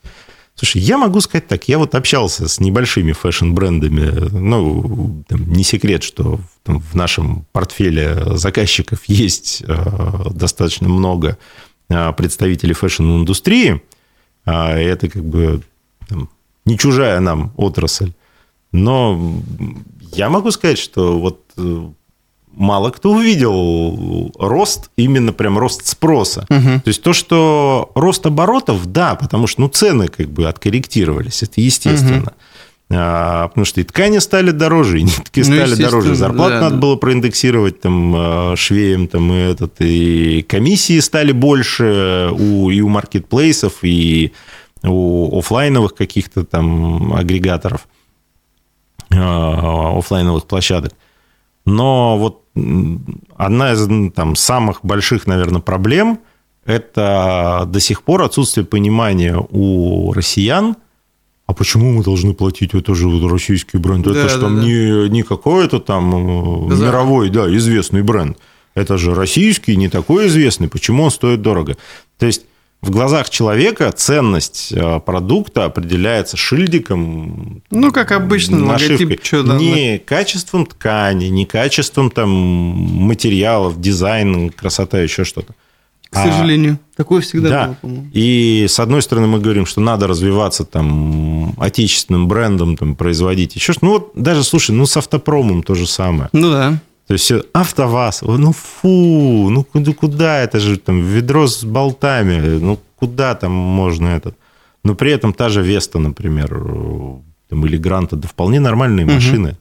Слушай, 0.55 0.83
я 0.83 0.99
могу 0.99 1.21
сказать 1.21 1.49
так, 1.49 1.69
я 1.69 1.79
вот 1.79 1.95
общался 1.95 2.47
с 2.47 2.61
небольшими 2.61 3.13
фэшн-брендами, 3.13 4.31
ну, 4.33 5.25
там, 5.27 5.51
не 5.51 5.65
секрет, 5.65 6.03
что 6.03 6.41
там, 6.63 6.81
в 6.81 6.95
нашем 6.95 7.47
портфеле 7.53 8.37
заказчиков 8.37 9.01
есть 9.07 9.63
э, 9.67 10.31
достаточно 10.31 10.89
много 10.89 11.39
представителей 12.17 12.75
фэшн-индустрии, 12.75 13.83
а 14.45 14.77
это 14.77 15.09
как 15.09 15.25
бы 15.25 15.63
там, 16.09 16.29
не 16.65 16.79
чужая 16.79 17.21
нам 17.21 17.53
отрасль. 17.57 18.13
Но 18.73 19.43
я 20.13 20.29
могу 20.29 20.51
сказать, 20.51 20.79
что 20.79 21.19
вот 21.19 21.41
э, 21.57 21.89
мало 22.55 22.91
кто 22.91 23.13
увидел 23.13 24.33
рост, 24.39 24.91
именно 24.97 25.33
прям 25.33 25.59
рост 25.59 25.87
спроса. 25.87 26.47
Мгм. 26.49 26.81
То 26.81 26.89
есть 26.89 27.03
то, 27.03 27.13
что 27.13 27.91
рост 27.95 28.25
оборотов, 28.27 28.87
да, 28.87 29.15
потому 29.15 29.47
что 29.47 29.63
ну, 29.63 29.69
цены 29.69 30.09
как 30.09 30.29
бы 30.29 30.47
откорректировались, 30.47 31.43
это 31.43 31.61
естественно. 31.61 32.35
А, 32.35 32.35
потому 32.93 33.65
что 33.65 33.81
и 33.81 33.85
ткани 33.85 34.19
стали 34.19 34.51
дороже, 34.51 35.01
и 35.01 35.03
нитки 35.03 35.41
Ну, 35.41 35.45
стали 35.45 35.75
дороже, 35.75 36.15
зарплату 36.15 36.55
да, 36.55 36.61
надо 36.61 36.75
да. 36.75 36.81
было 36.81 36.97
проиндексировать 36.97 37.81
там 37.81 38.15
э, 38.53 38.57
швеям, 38.57 39.09
там 39.09 39.33
и 39.33 39.37
этот, 39.37 39.81
и 39.81 40.43
комиссии 40.43 41.01
стали 41.01 41.33
больше 41.33 42.31
у, 42.33 42.71
и 42.71 42.81
у 42.81 42.89
маркетплейсов, 42.89 43.79
и 43.83 44.33
у 44.83 45.39
оффлайновых 45.39 45.95
каких-то 45.95 46.45
там 46.45 47.15
агрегаторов, 47.15 47.89
э, 49.11 49.17
оффлайновых 49.17 50.47
площадок. 50.47 50.93
Но 51.65 52.19
вот 52.19 52.43
одна 53.37 53.73
из 53.73 54.13
там, 54.13 54.37
самых 54.37 54.85
больших, 54.85 55.27
наверное, 55.27 55.61
проблем– 55.61 56.21
это 56.65 57.65
до 57.67 57.81
сих 57.81 58.03
пор 58.03 58.23
отсутствие 58.23 58.67
понимания 58.67 59.37
у 59.51 60.13
россиян, 60.13 60.77
а 61.53 61.55
почему 61.55 61.93
мы 61.93 62.03
должны 62.03 62.33
платить? 62.33 62.73
Это 62.73 62.95
же 62.95 63.09
вот 63.09 63.31
российский 63.31 63.77
бренд. 63.77 64.07
Да, 64.07 64.13
это 64.13 64.29
же 64.29 64.37
да, 64.37 64.41
там 64.41 64.57
да. 64.57 64.63
не, 64.63 65.11
не 65.11 65.23
какой-то 65.23 65.81
там 65.81 66.15
э, 66.15 66.69
Базар. 66.71 66.89
мировой, 66.89 67.29
да, 67.29 67.47
известный 67.57 68.03
бренд. 68.03 68.39
Это 68.75 68.97
же 68.97 69.15
российский, 69.15 69.77
не 69.77 69.91
такой 69.91 70.29
известный. 70.29 70.69
Почему 70.69 71.05
он 71.05 71.11
стоит 71.11 71.43
дорого? 71.43 71.77
То 72.19 72.25
есть 72.25 72.47
в 72.81 72.91
глазах 72.91 73.29
человека 73.29 73.93
ценность 73.93 74.73
э, 74.73 75.01
продукта 75.01 75.67
определяется 75.67 76.39
шильдиком. 76.39 77.63
Ну, 77.71 77.93
как 77.93 78.13
обычно, 78.13 78.59
нашивкой. 78.59 79.05
логотип, 79.05 79.25
что 79.25 79.43
да, 79.43 79.59
не 79.59 79.99
качеством 79.99 80.65
ткани, 80.65 81.27
не 81.27 81.45
качеством 81.45 82.11
там 82.11 82.31
материалов, 82.31 83.79
дизайн, 83.79 84.49
красота, 84.49 85.03
еще 85.03 85.25
что-то. 85.25 85.55
К 86.13 86.17
сожалению. 86.17 86.79
А, 86.93 86.97
Такое 86.99 87.23
всегда 87.23 87.49
да. 87.49 87.67
было, 87.67 87.75
по-моему. 87.81 88.11
И 88.13 88.67
с 88.69 88.79
одной 88.79 89.01
стороны 89.01 89.27
мы 89.27 89.41
говорим, 89.41 89.65
что 89.65 89.81
надо 89.81 90.07
развиваться 90.07 90.65
там 90.65 91.55
отечественным 91.59 92.29
брендом, 92.29 92.77
там, 92.77 92.97
производить 92.97 93.57
еще 93.57 93.73
что 93.73 93.87
Ну 93.87 93.93
вот 93.93 94.11
даже, 94.15 94.45
слушай, 94.45 94.73
ну 94.73 94.85
с 94.85 94.95
автопромом 94.97 95.63
то 95.63 95.75
же 95.75 95.87
самое. 95.87 96.29
Ну 96.35 96.51
да. 96.51 96.79
То 97.07 97.15
есть 97.15 97.33
АвтоВАЗ, 97.55 98.23
ну 98.23 98.53
фу, 98.53 99.49
ну 99.51 99.65
куда, 99.65 100.41
это 100.41 100.61
же 100.61 100.79
там, 100.79 101.01
ведро 101.01 101.47
с 101.47 101.65
болтами, 101.65 102.59
ну 102.59 102.79
куда 102.97 103.35
там 103.35 103.53
можно 103.53 104.09
этот. 104.09 104.37
Но 104.85 104.95
при 104.95 105.13
этом 105.13 105.33
та 105.33 105.49
же 105.49 105.63
Веста, 105.63 105.99
например, 105.99 106.49
там, 107.49 107.67
или 107.67 107.79
Гранта, 107.79 108.17
да 108.17 108.29
вполне 108.29 108.61
нормальные 108.61 109.07
Мгм. 109.07 109.15
машины. 109.15 109.57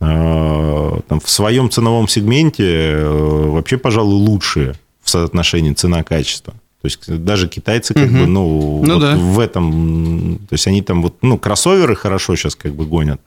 А, 0.00 1.00
Там, 1.08 1.20
в 1.20 1.28
своем 1.28 1.70
ценовом 1.70 2.08
сегменте 2.08 2.64
э, 2.64 3.48
вообще, 3.50 3.76
пожалуй, 3.76 4.14
лучшие 4.14 4.74
в 5.04 5.10
соотношении 5.10 5.72
цена-качество. 5.72 6.54
То 6.82 6.86
есть 6.86 7.24
даже 7.24 7.48
китайцы 7.48 7.94
как 7.94 8.10
Мгм. 8.10 8.18
бы, 8.20 8.26
ну, 8.26 8.82
Ну 8.84 8.94
вот 8.94 9.00
да. 9.00 9.16
в 9.16 9.38
этом, 9.38 10.38
то 10.48 10.52
есть 10.54 10.66
они 10.66 10.82
там 10.82 11.02
вот, 11.02 11.16
ну, 11.22 11.38
кроссоверы 11.38 11.94
хорошо 11.96 12.36
сейчас 12.36 12.56
как 12.56 12.74
бы 12.74 12.84
гонят, 12.84 13.20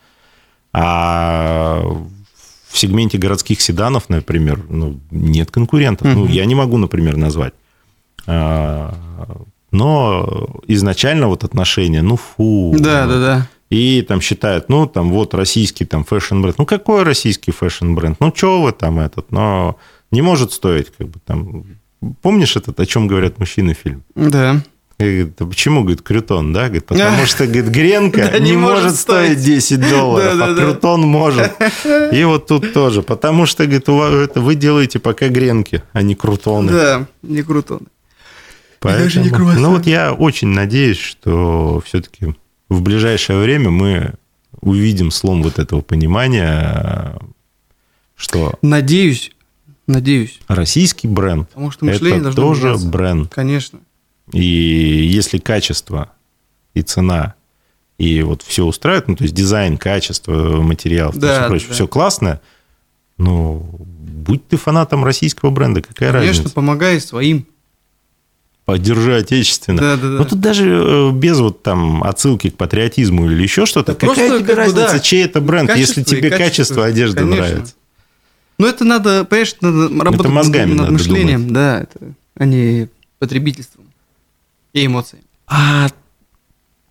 а 0.74 1.82
в 2.70 2.78
сегменте 2.78 3.18
городских 3.18 3.62
седанов, 3.62 4.10
например, 4.10 4.64
ну, 4.70 5.00
нет 5.10 5.50
конкурентов. 5.50 6.06
Ну, 6.08 6.26
Мгм. 6.26 6.32
я 6.32 6.46
не 6.46 6.54
могу, 6.56 6.78
например, 6.78 7.18
назвать. 7.18 7.54
А, 8.28 8.94
Но 9.72 10.48
изначально 10.68 11.28
вот 11.28 11.44
отношения, 11.44 12.02
ну, 12.02 12.16
фу. 12.16 12.74
Да, 12.80 13.06
да, 13.06 13.20
да. 13.20 13.48
И 13.70 14.02
там 14.02 14.22
считают, 14.22 14.70
ну, 14.70 14.88
там 14.88 15.12
вот 15.12 15.34
российский 15.34 15.84
там 15.86 16.06
фэшн-бренд. 16.06 16.58
Ну, 16.58 16.66
какой 16.66 17.04
российский 17.04 17.52
фэшн-бренд? 17.52 18.18
Ну, 18.22 18.32
что 18.34 18.62
вы 18.62 18.72
там 18.72 18.98
этот? 19.00 19.32
Но 19.32 19.76
не 20.12 20.22
может 20.22 20.52
стоить, 20.52 20.88
как 20.98 21.08
бы 21.08 21.20
там... 21.26 21.66
Помнишь 22.22 22.56
этот, 22.56 22.80
о 22.80 22.86
чем 22.86 23.08
говорят 23.08 23.40
мужчины 23.40 23.74
фильм? 23.74 24.04
Да. 24.16 24.62
Говорит, 25.00 25.40
«А 25.40 25.46
почему, 25.46 25.82
говорит, 25.82 26.02
крутон, 26.02 26.54
да? 26.54 26.66
Говорит, 26.66 26.86
потому 26.88 27.26
что, 27.26 27.46
говорит, 27.46 27.68
гренка 27.68 28.30
Да, 28.32 28.40
не, 28.40 28.52
не 28.52 28.58
может 28.58 28.96
стоить 28.96 29.40
стоить. 29.40 29.80
10 29.80 29.90
долларов, 29.90 30.40
а 30.42 30.56
крутон 30.56 31.02
может. 31.02 31.52
И 32.12 32.24
вот 32.24 32.48
тут 32.48 32.74
тоже. 32.74 33.04
Потому 33.04 33.46
что, 33.46 33.66
говорит, 33.66 33.88
это 34.30 34.42
вы 34.42 34.56
делаете 34.56 35.00
пока 35.00 35.28
гренки, 35.28 35.84
а 35.94 36.02
не 36.02 36.16
крутоны. 36.16 36.72
Да, 36.72 37.08
не 37.22 37.44
круто. 37.44 37.80
Поэтому- 38.80 39.04
даже 39.06 39.22
не 39.22 39.60
ну 39.60 39.72
вот 39.72 39.86
я 39.88 40.14
очень 40.14 40.50
надеюсь, 40.50 41.00
что 41.00 41.82
все-таки 41.86 42.36
в 42.70 42.82
ближайшее 42.82 43.40
время 43.40 43.70
мы 43.70 44.14
увидим 44.62 45.12
слом 45.12 45.44
вот 45.44 45.60
этого 45.60 45.82
понимания, 45.82 47.16
что 48.16 48.54
Надеюсь, 48.62 49.32
надеюсь. 49.88 50.40
российский 50.48 51.08
бренд 51.08 51.50
Потому 51.50 51.72
что 51.72 51.86
мышление 51.86 52.20
это 52.22 52.34
тоже 52.34 52.68
меняться. 52.68 52.88
бренд. 52.88 53.34
Конечно. 53.34 53.80
И 54.34 54.44
если 54.46 55.38
качество 55.38 56.12
и 56.74 56.82
цена 56.82 57.36
и 57.98 58.22
вот 58.22 58.42
все 58.44 58.64
устраивает, 58.66 59.08
ну, 59.08 59.16
то 59.16 59.24
есть 59.24 59.34
дизайн, 59.34 59.78
качество, 59.78 60.62
материал, 60.62 61.12
Да, 61.16 61.40
все 61.40 61.48
прочее, 61.48 61.68
да. 61.70 61.74
все 61.74 61.88
классно, 61.88 62.42
ну, 63.18 63.66
будь 63.80 64.48
ты 64.48 64.58
фанатом 64.58 65.04
российского 65.04 65.50
бренда, 65.50 65.82
какая 65.82 66.12
Конечно, 66.12 66.30
разница? 66.44 66.54
помогай 66.54 67.02
своим. 67.02 67.48
Поддержи 68.66 69.16
отечественно. 69.16 69.80
Да, 69.80 69.96
да, 69.96 70.02
да. 70.02 70.08
Ну, 70.18 70.26
тут 70.26 70.42
даже 70.42 70.66
э, 70.70 71.12
без 71.14 71.40
вот 71.40 71.64
там 71.64 72.04
отсылки 72.04 72.50
к 72.50 72.58
патриотизму 72.58 73.32
или 73.32 73.42
еще 73.42 73.66
что-то. 73.66 73.94
Да 73.94 74.08
Какая 74.08 74.30
тебе 74.40 74.46
как 74.46 74.58
разница, 74.58 74.92
да, 74.92 75.00
чей 75.00 75.24
это 75.24 75.40
бренд, 75.40 75.74
если 75.78 76.04
тебе 76.04 76.30
качество, 76.30 76.46
качество 76.46 76.86
одежды 76.86 77.20
конечно. 77.22 77.46
нравится? 77.46 77.76
Но 78.60 78.68
это 78.68 78.84
надо, 78.86 79.24
понимаешь, 79.26 79.56
надо 79.62 80.04
работать 80.04 80.32
мозгами 80.32 80.72
над, 80.74 80.80
над 80.82 80.92
мышлением, 80.92 81.54
да, 81.54 81.82
это, 81.82 82.14
а 82.36 82.46
не 82.46 82.90
потребительством 83.20 83.86
и 84.74 84.86
эмоциями. 84.86 85.26
А 85.48 85.88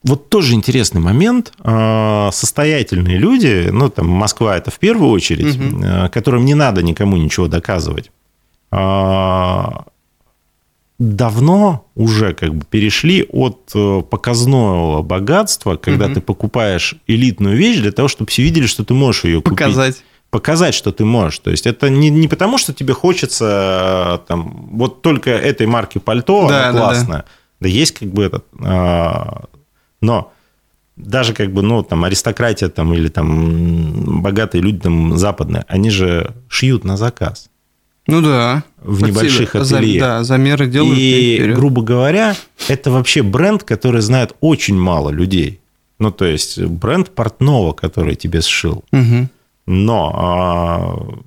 вот 0.04 0.28
тоже 0.28 0.54
интересный 0.54 1.00
момент. 1.00 1.52
А, 1.58 2.30
Состоятельные 2.32 3.18
люди, 3.18 3.68
ну, 3.72 3.90
там, 3.90 4.06
Москва 4.08 4.56
это 4.56 4.70
в 4.70 4.78
первую 4.78 5.10
очередь, 5.10 5.58
а, 5.84 6.08
которым 6.08 6.44
не 6.44 6.54
надо 6.54 6.82
никому 6.82 7.16
ничего 7.16 7.48
доказывать, 7.48 8.12
а, 8.70 9.86
давно 10.98 11.86
уже 11.94 12.32
как 12.34 12.54
бы 12.54 12.64
перешли 12.64 13.26
от 13.28 13.70
э, 13.74 14.02
показного 14.08 15.02
богатства, 15.02 15.76
когда 15.76 16.06
Мгм. 16.06 16.14
ты 16.14 16.20
покупаешь 16.22 16.94
элитную 17.06 17.56
вещь 17.56 17.80
для 17.80 17.92
того, 17.92 18.08
чтобы 18.08 18.30
все 18.30 18.42
видели, 18.42 18.66
что 18.66 18.82
ты 18.82 18.94
можешь 18.94 19.24
ее 19.24 19.42
купить. 19.42 19.58
Показать. 19.58 20.02
Показать, 20.30 20.74
что 20.74 20.92
ты 20.92 21.04
можешь. 21.04 21.38
То 21.38 21.50
есть 21.50 21.66
это 21.66 21.88
не, 21.88 22.10
не 22.10 22.28
потому, 22.28 22.58
что 22.58 22.72
тебе 22.74 22.92
хочется 22.94 24.18
э, 24.24 24.26
там, 24.28 24.68
вот 24.72 25.02
только 25.02 25.30
этой 25.30 25.66
марки 25.66 25.98
пальто, 25.98 26.48
Да, 26.48 26.68
она 26.68 26.72
да, 26.72 26.78
классная. 26.78 27.24
Да, 27.60 27.68
есть 27.68 27.98
как 27.98 28.08
бы 28.08 28.24
этот... 28.24 28.44
а, 28.62 29.44
но 30.00 30.32
даже 30.96 31.32
как 31.34 31.52
бы, 31.52 31.62
ну, 31.62 31.82
там, 31.82 32.04
аристократия 32.04 32.68
там, 32.68 32.92
или 32.94 33.08
там 33.08 34.22
богатые 34.22 34.62
люди 34.62 34.78
там 34.80 35.16
западные, 35.16 35.64
они 35.68 35.90
же 35.90 36.34
шьют 36.48 36.84
на 36.84 36.96
заказ 36.96 37.48
Ну 38.06 38.20
да. 38.22 38.62
в 38.82 39.00
Под 39.00 39.08
небольших. 39.10 39.52
За- 39.54 39.76
ателье. 39.78 40.00
Да, 40.00 40.24
замеры 40.24 40.66
делают. 40.66 40.98
И, 40.98 41.36
вперед. 41.38 41.56
грубо 41.56 41.82
говоря, 41.82 42.34
это 42.68 42.90
вообще 42.90 43.22
бренд, 43.22 43.62
который 43.62 44.00
знает 44.00 44.34
очень 44.40 44.76
мало 44.78 45.10
людей. 45.10 45.60
Ну, 45.98 46.10
то 46.10 46.24
есть 46.26 46.60
бренд 46.62 47.10
портного, 47.10 47.72
который 47.72 48.16
тебе 48.16 48.40
сшил. 48.42 48.84
Мгм. 48.90 49.30
Но 49.66 50.12
а, 50.14 51.18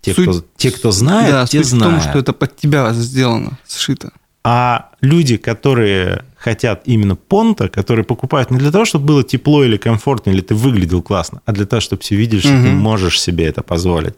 те, 0.00 0.14
Суть- 0.14 0.28
кто, 0.28 0.44
те, 0.56 0.70
кто 0.70 0.90
знает, 0.90 1.30
да, 1.30 1.46
те 1.46 1.58
суть 1.62 1.66
в 1.68 1.70
том, 1.78 1.78
знают. 1.90 2.02
что 2.04 2.18
это 2.18 2.32
под 2.32 2.56
тебя 2.56 2.92
сделано, 2.92 3.58
сшито. 3.68 4.12
А 4.44 4.90
люди, 5.00 5.36
которые 5.36 6.24
хотят 6.36 6.82
именно 6.86 7.14
понта, 7.14 7.68
которые 7.68 8.04
покупают 8.04 8.50
не 8.50 8.58
для 8.58 8.72
того, 8.72 8.84
чтобы 8.84 9.04
было 9.06 9.22
тепло 9.22 9.62
или 9.62 9.76
комфортно, 9.76 10.30
или 10.30 10.40
ты 10.40 10.54
выглядел 10.56 11.00
классно, 11.02 11.40
а 11.46 11.52
для 11.52 11.66
того, 11.66 11.80
чтобы 11.80 12.02
все 12.02 12.16
видели, 12.16 12.40
что 12.40 12.48
ты 12.48 12.54
Мгм. 12.70 12.76
можешь 12.76 13.20
себе 13.20 13.44
это 13.44 13.62
позволить. 13.62 14.14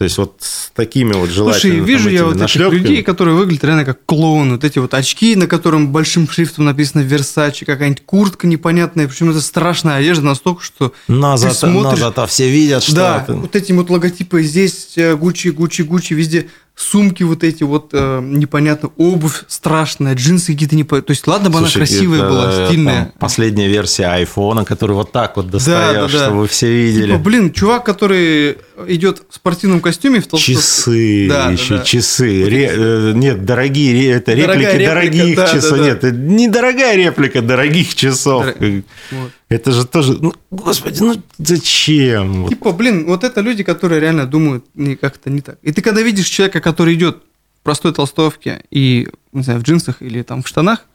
То 0.00 0.04
есть 0.04 0.16
вот 0.16 0.36
с 0.38 0.70
такими 0.74 1.12
вот 1.12 1.28
желательно 1.28 1.74
Слушай, 1.74 1.86
вижу 1.86 2.04
там 2.04 2.12
я 2.14 2.24
вот 2.24 2.30
этих 2.30 2.40
нашлепками. 2.40 2.78
людей, 2.78 3.02
которые 3.02 3.36
выглядят 3.36 3.64
реально 3.64 3.84
как 3.84 3.98
клоуны. 4.06 4.52
Вот 4.52 4.64
эти 4.64 4.78
вот 4.78 4.94
очки, 4.94 5.36
на 5.36 5.46
котором 5.46 5.88
большим 5.92 6.26
шрифтом 6.26 6.64
написано 6.64 7.02
Versace, 7.02 7.66
какая-нибудь 7.66 8.06
куртка 8.06 8.46
непонятная. 8.46 9.06
Причем 9.06 9.28
это 9.28 9.42
страшная 9.42 9.96
одежда 9.96 10.24
настолько, 10.24 10.62
что... 10.62 10.94
Но 11.06 11.36
ты 11.36 11.50
смотришь- 11.50 11.98
зато 11.98 12.26
все 12.26 12.50
видят, 12.50 12.82
что 12.82 12.94
да, 12.94 13.22
это- 13.24 13.34
вот 13.34 13.54
эти 13.54 13.72
вот 13.72 13.90
логотипы 13.90 14.42
здесь 14.42 14.94
э, 14.96 15.14
Гуччи, 15.16 15.48
Гуччи, 15.48 15.82
Гуччи, 15.82 16.14
везде 16.14 16.46
сумки 16.80 17.22
вот 17.22 17.44
эти 17.44 17.62
вот 17.62 17.90
э, 17.92 18.20
непонятно, 18.22 18.90
обувь 18.96 19.44
страшная, 19.48 20.14
джинсы 20.14 20.52
какие-то 20.52 20.76
непонятные. 20.76 21.08
То 21.08 21.10
есть, 21.10 21.26
ладно 21.26 21.50
бы 21.50 21.58
она 21.58 21.66
Слушай, 21.66 21.78
красивая 21.80 22.18
это, 22.20 22.28
была, 22.28 22.52
там, 22.52 22.66
стильная. 22.66 23.12
последняя 23.18 23.68
версия 23.68 24.06
айфона, 24.06 24.64
который 24.64 24.92
вот 24.92 25.12
так 25.12 25.36
вот 25.36 25.50
достаешь, 25.50 26.10
да, 26.10 26.18
да. 26.18 26.24
чтобы 26.26 26.48
все 26.48 26.72
видели. 26.72 27.06
Типа, 27.08 27.18
блин, 27.18 27.52
чувак, 27.52 27.84
который 27.84 28.56
идет 28.88 29.22
в 29.28 29.34
спортивном 29.34 29.80
костюме 29.80 30.20
в 30.20 30.26
толстовке. 30.26 30.54
Часы, 30.54 31.26
Да, 31.28 31.46
да, 31.46 31.52
еще 31.52 31.78
да. 31.78 31.84
часы. 31.84 32.44
Ре- 32.48 32.70
э, 32.72 33.12
нет, 33.14 33.44
дорогие, 33.44 34.10
это 34.10 34.34
Дорогая 34.36 34.56
реплики 34.56 34.72
реплика, 34.82 34.90
дорогих 34.94 35.36
да, 35.36 35.46
часов. 35.48 35.70
да, 35.70 35.76
да. 35.78 35.84
Нет, 35.84 35.96
это 36.04 36.10
недорогая 36.16 36.96
реплика 36.96 37.42
дорогих 37.42 37.94
часов. 37.94 38.46
Дор- 38.46 38.84
Вот. 39.12 39.30
Это 39.48 39.72
же 39.72 39.86
тоже, 39.86 40.16
ну, 40.20 40.32
господи, 40.50 41.00
ну 41.02 41.22
зачем? 41.38 42.48
Типа, 42.48 42.72
блин, 42.72 43.06
вот 43.06 43.24
это 43.24 43.40
люди, 43.40 43.62
которые 43.64 44.00
реально 44.00 44.26
думают 44.26 44.64
как-то 45.00 45.30
не 45.30 45.40
так. 45.40 45.58
И 45.62 45.72
ты 45.72 45.82
когда 45.82 46.02
видишь 46.02 46.28
человека, 46.28 46.60
который 46.60 46.94
идет 46.94 47.16
в 47.60 47.62
простой 47.64 47.92
толстовке 47.92 48.62
и, 48.70 49.08
не 49.32 49.42
знаю, 49.42 49.60
в 49.60 49.62
джинсах 49.62 50.02
или 50.02 50.22
там 50.22 50.42
в 50.42 50.48
штанах 50.48 50.86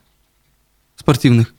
спортивных, 0.95 1.53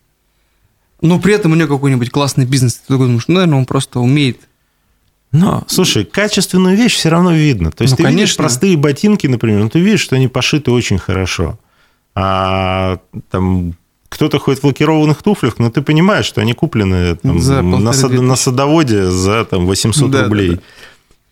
но 1.03 1.21
при 1.21 1.35
этом 1.35 1.53
у 1.53 1.55
него 1.55 1.69
какой-нибудь 1.77 2.11
классный 2.11 2.47
бизнес, 2.47 2.77
ты 2.87 2.95
думаешь, 2.97 3.25
ну, 3.29 3.35
наверное, 3.35 3.59
он 3.59 3.67
просто 3.67 4.01
умеет. 4.01 4.41
Но, 5.33 5.65
слушай, 5.67 6.05
качественную 6.05 6.77
вещь 6.77 6.95
все 6.95 7.09
равно 7.11 7.33
видно. 7.33 7.71
То 7.71 7.83
есть 7.83 7.93
Ну, 7.93 7.97
ты 7.99 8.03
видишь 8.05 8.19
конечно. 8.37 8.43
простые 8.43 8.77
ботинки, 8.77 9.27
например, 9.27 9.61
ну 9.65 9.69
ты 9.69 9.81
видишь, 9.81 10.01
что 10.01 10.17
они 10.17 10.29
пошиты 10.29 10.71
очень 10.71 10.99
хорошо. 10.99 11.59
А 12.15 12.99
там 13.31 13.75
кто-то 14.09 14.39
ходит 14.39 14.63
в 14.63 14.67
лакированных 14.67 15.23
туфлях, 15.23 15.59
но 15.59 15.71
ты 15.71 15.83
понимаешь, 15.83 16.25
что 16.25 16.41
они 16.41 16.55
куплены 16.55 17.17
там, 17.17 17.39
За 17.41 17.61
на, 17.61 17.93
сад- 17.93 18.13
на 18.13 18.37
садоводе 18.37 19.11
за 19.11 19.45
там, 19.45 19.67
800 19.67 20.11
Да, 20.11 20.19
да, 20.19 20.25
рублей. 20.25 20.51
да. 20.55 20.61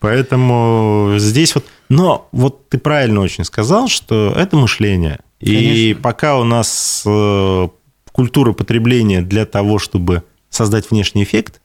Поэтому 0.00 1.14
здесь 1.16 1.54
вот... 1.54 1.64
Но 1.88 2.28
вот 2.32 2.68
ты 2.68 2.78
правильно 2.78 3.20
очень 3.20 3.44
сказал, 3.44 3.88
что 3.88 4.32
это 4.36 4.56
мышление. 4.56 5.20
И 5.40 5.54
Конечно. 5.94 6.02
пока 6.02 6.38
у 6.38 6.44
нас 6.44 7.02
э, 7.06 7.68
культура 8.12 8.52
потребления 8.52 9.22
для 9.22 9.46
того, 9.46 9.78
чтобы 9.78 10.22
создать 10.50 10.90
внешний 10.90 11.22
эффект, 11.22 11.60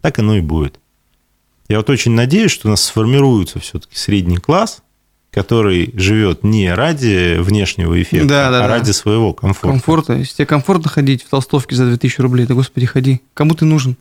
так 0.00 0.18
оно 0.18 0.36
и 0.36 0.40
будет. 0.40 0.78
Я 1.68 1.78
вот 1.78 1.88
очень 1.90 2.12
надеюсь, 2.12 2.50
что 2.50 2.68
у 2.68 2.70
нас 2.70 2.82
сформируется 2.82 3.58
все-таки 3.60 3.96
средний 3.96 4.36
класс, 4.38 4.82
который 5.30 5.92
живет 5.96 6.44
не 6.44 6.72
ради 6.74 7.38
внешнего 7.38 8.00
эффекта, 8.02 8.28
Да, 8.28 8.50
да, 8.50 8.58
а 8.58 8.60
да. 8.62 8.68
ради 8.68 8.90
своего 8.90 9.32
комфорта. 9.32 9.68
Комфорта. 9.68 10.12
Если 10.14 10.34
тебе 10.36 10.46
комфортно 10.46 10.90
ходить 10.90 11.22
в 11.22 11.30
толстовке 11.30 11.74
за 11.74 11.86
2000 11.86 12.20
рублей, 12.20 12.46
да 12.46 12.54
господи, 12.54 12.86
ходи. 12.86 13.20
Кому 13.32 13.54
ты 13.54 13.64
нужен? 13.64 13.96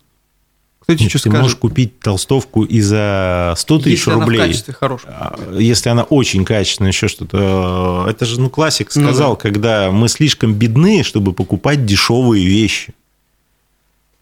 Кто 0.81 0.93
тебе 0.95 1.03
Нет, 1.05 1.11
что 1.11 1.19
ты 1.19 1.29
скажет? 1.29 1.41
можешь 1.43 1.57
купить 1.57 1.99
толстовку 1.99 2.63
и 2.63 2.81
за 2.81 3.53
100 3.55 3.79
тысяч 3.79 3.99
Если 3.99 4.09
она 4.11 4.17
в 4.17 4.21
рублей. 4.23 4.39
качестве 4.41 4.73
хорошем. 4.73 5.09
А, 5.13 5.37
Если 5.57 5.89
она 5.89 6.03
очень 6.03 6.43
качественная, 6.43 6.91
еще 6.91 7.07
что-то. 7.07 8.07
Это 8.09 8.25
же, 8.25 8.41
ну, 8.41 8.49
классик 8.49 8.89
Ну 8.95 9.03
сказал, 9.03 9.37
когда 9.37 9.91
мы 9.91 10.09
слишком 10.09 10.53
бедны, 10.53 11.03
чтобы 11.03 11.31
покупать 11.33 11.85
дешевые 11.85 12.45
вещи. 12.45 12.93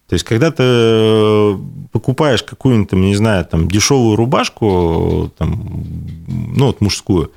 То 0.06 0.14
есть, 0.14 0.24
когда 0.24 0.50
ты 0.50 0.62
э, 0.64 1.56
покупаешь 2.00 2.42
какую-нибудь, 2.42 2.90
там, 2.90 3.02
не 3.02 3.14
знаю, 3.14 3.44
там, 3.44 3.68
дешевую 3.68 4.16
рубашку, 4.16 5.30
там, 5.36 5.84
ну, 6.56 6.66
вот 6.66 6.80
мужскую, 6.80 7.30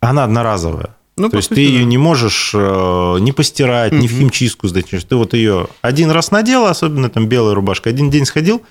она 0.00 0.24
одноразовая. 0.24 0.96
Ну, 1.16 1.28
То 1.28 1.36
есть 1.36 1.48
сути, 1.48 1.56
ты 1.56 1.60
ее 1.62 1.84
не 1.84 1.98
можешь 1.98 2.52
э, 2.54 3.16
ни 3.20 3.32
постирать, 3.32 3.92
ни 3.92 4.06
в 4.06 4.12
Мгм. 4.12 4.20
химчистку 4.20 4.68
сдать. 4.68 4.86
Ты 4.88 5.16
вот 5.16 5.34
ее 5.34 5.66
один 5.82 6.10
раз 6.10 6.30
надел, 6.30 6.64
особенно 6.66 7.10
там 7.10 7.26
белая 7.26 7.54
рубашка, 7.54 7.90
один 7.90 8.08
день 8.08 8.24
сходил, 8.24 8.62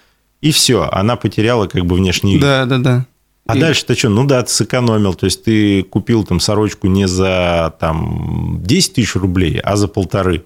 и 0.41 0.51
все, 0.51 0.89
она 0.91 1.15
потеряла 1.17 1.67
как 1.67 1.85
бы 1.85 1.95
внешний 1.95 2.33
вид. 2.33 2.41
Да, 2.41 2.65
да, 2.65 2.77
да. 2.79 3.05
А 3.45 3.57
И- 3.57 3.59
дальше-то 3.59 3.95
что? 3.95 4.09
Ну 4.09 4.25
да, 4.25 4.41
ты 4.41 4.51
сэкономил. 4.51 5.13
То 5.13 5.25
есть 5.25 5.43
ты 5.43 5.83
купил 5.83 6.23
там 6.23 6.39
сорочку 6.39 6.87
не 6.87 7.07
за 7.07 7.75
там 7.79 8.59
10 8.63 8.93
тысяч 8.93 9.15
рублей, 9.15 9.59
а 9.59 9.75
за 9.75 9.87
полторы. 9.87 10.45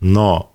Но 0.00 0.51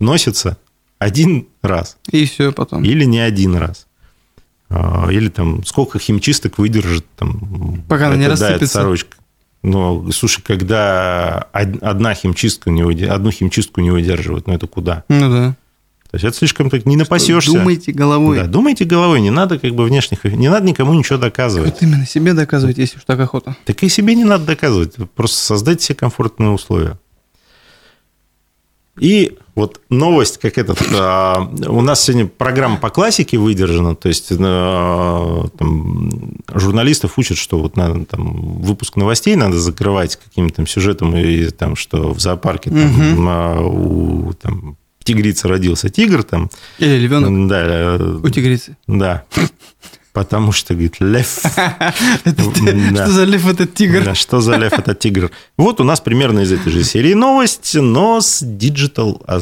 носится 0.00 0.56
один 0.98 1.46
раз 1.62 1.96
И 2.10 2.24
все 2.26 2.52
потом. 2.52 2.84
или 2.84 3.04
не 3.04 3.20
один 3.20 3.56
раз. 3.56 3.86
А, 4.70 5.08
Или 5.10 5.28
там 5.28 5.64
сколько 5.64 5.98
химчисток 5.98 6.58
выдержит 6.58 7.06
там 7.16 7.82
Пока 7.88 8.08
она 8.08 8.16
не 8.16 8.26
рассыпется. 8.28 8.66
сорочка. 8.78 9.16
Но, 9.62 10.10
слушай, 10.12 10.42
когда 10.42 11.48
од- 11.52 11.82
одна 11.82 12.14
химчистка 12.14 12.70
не 12.70 12.82
выдер- 12.82 13.10
одну 13.10 13.30
химчистку 13.30 13.80
не 13.80 13.90
выдерживает, 13.90 14.46
ну 14.46 14.54
это 14.54 14.66
куда? 14.66 15.04
Ну 15.08 15.30
да. 15.30 15.56
То 16.10 16.14
есть 16.14 16.24
это 16.24 16.36
слишком 16.36 16.70
так 16.70 16.86
не 16.86 16.96
напасешься. 16.96 17.52
Думайте 17.52 17.92
головой. 17.92 18.38
Да, 18.38 18.46
думайте 18.46 18.84
головой, 18.84 19.20
не 19.20 19.30
надо 19.30 19.58
как 19.58 19.74
бы 19.74 19.84
внешних, 19.84 20.24
не 20.24 20.48
надо 20.48 20.66
никому 20.66 20.94
ничего 20.94 21.18
доказывать. 21.18 21.72
Вот 21.74 21.82
именно 21.82 22.06
себе 22.06 22.32
доказывать, 22.34 22.78
если 22.78 22.98
уж 22.98 23.04
так 23.04 23.18
охота. 23.20 23.56
Так 23.64 23.82
и 23.82 23.88
себе 23.88 24.14
не 24.14 24.24
надо 24.24 24.44
доказывать, 24.46 24.94
просто 25.14 25.36
создайте 25.38 25.84
себе 25.84 25.96
комфортные 25.96 26.50
условия. 26.50 26.98
И 29.00 29.36
вот 29.54 29.80
новость, 29.90 30.38
как 30.38 30.56
этот, 30.58 30.78
а, 30.94 31.50
у 31.66 31.80
нас 31.80 32.04
сегодня 32.04 32.26
программа 32.26 32.76
по 32.76 32.90
классике 32.90 33.38
выдержана, 33.38 33.96
то 33.96 34.08
есть 34.08 34.28
а, 34.38 35.48
там, 35.58 36.10
журналистов 36.54 37.18
учат, 37.18 37.38
что 37.38 37.58
вот 37.58 37.76
надо 37.76 38.04
там 38.04 38.60
выпуск 38.60 38.96
новостей 38.96 39.34
надо 39.34 39.58
закрывать 39.58 40.16
каким-то 40.16 40.64
сюжетом, 40.66 41.16
и 41.16 41.50
там, 41.50 41.74
что 41.76 42.12
в 42.14 42.20
зоопарке 42.20 42.70
там, 42.70 42.78
Мгм. 42.78 43.26
а, 43.28 43.60
у 43.60 44.32
там, 44.34 44.76
тигрицы 45.02 45.48
родился 45.48 45.88
тигр, 45.88 46.22
там, 46.22 46.50
Или 46.78 46.98
львенок 46.98 47.48
да, 47.48 47.60
э, 47.64 48.18
у 48.22 48.28
тигрицы. 48.28 48.76
да, 48.86 49.24
потому 50.18 50.50
что, 50.50 50.74
говорит, 50.74 50.96
лев. 50.98 51.40
Да. 52.24 53.04
Что 53.04 53.12
за 53.12 53.24
лев 53.24 53.46
этот 53.46 53.74
тигр? 53.74 54.16
Что 54.16 54.40
за 54.40 54.56
лев 54.56 54.72
этот 54.72 54.98
тигр? 54.98 55.30
Вот 55.56 55.80
у 55.80 55.84
нас 55.84 56.00
примерно 56.00 56.40
из 56.40 56.50
этой 56.50 56.72
же 56.72 56.82
серии 56.82 57.14
новость, 57.14 57.76
но 57.76 58.20
с 58.20 58.42
диджитал 58.42 59.22
а, 59.26 59.38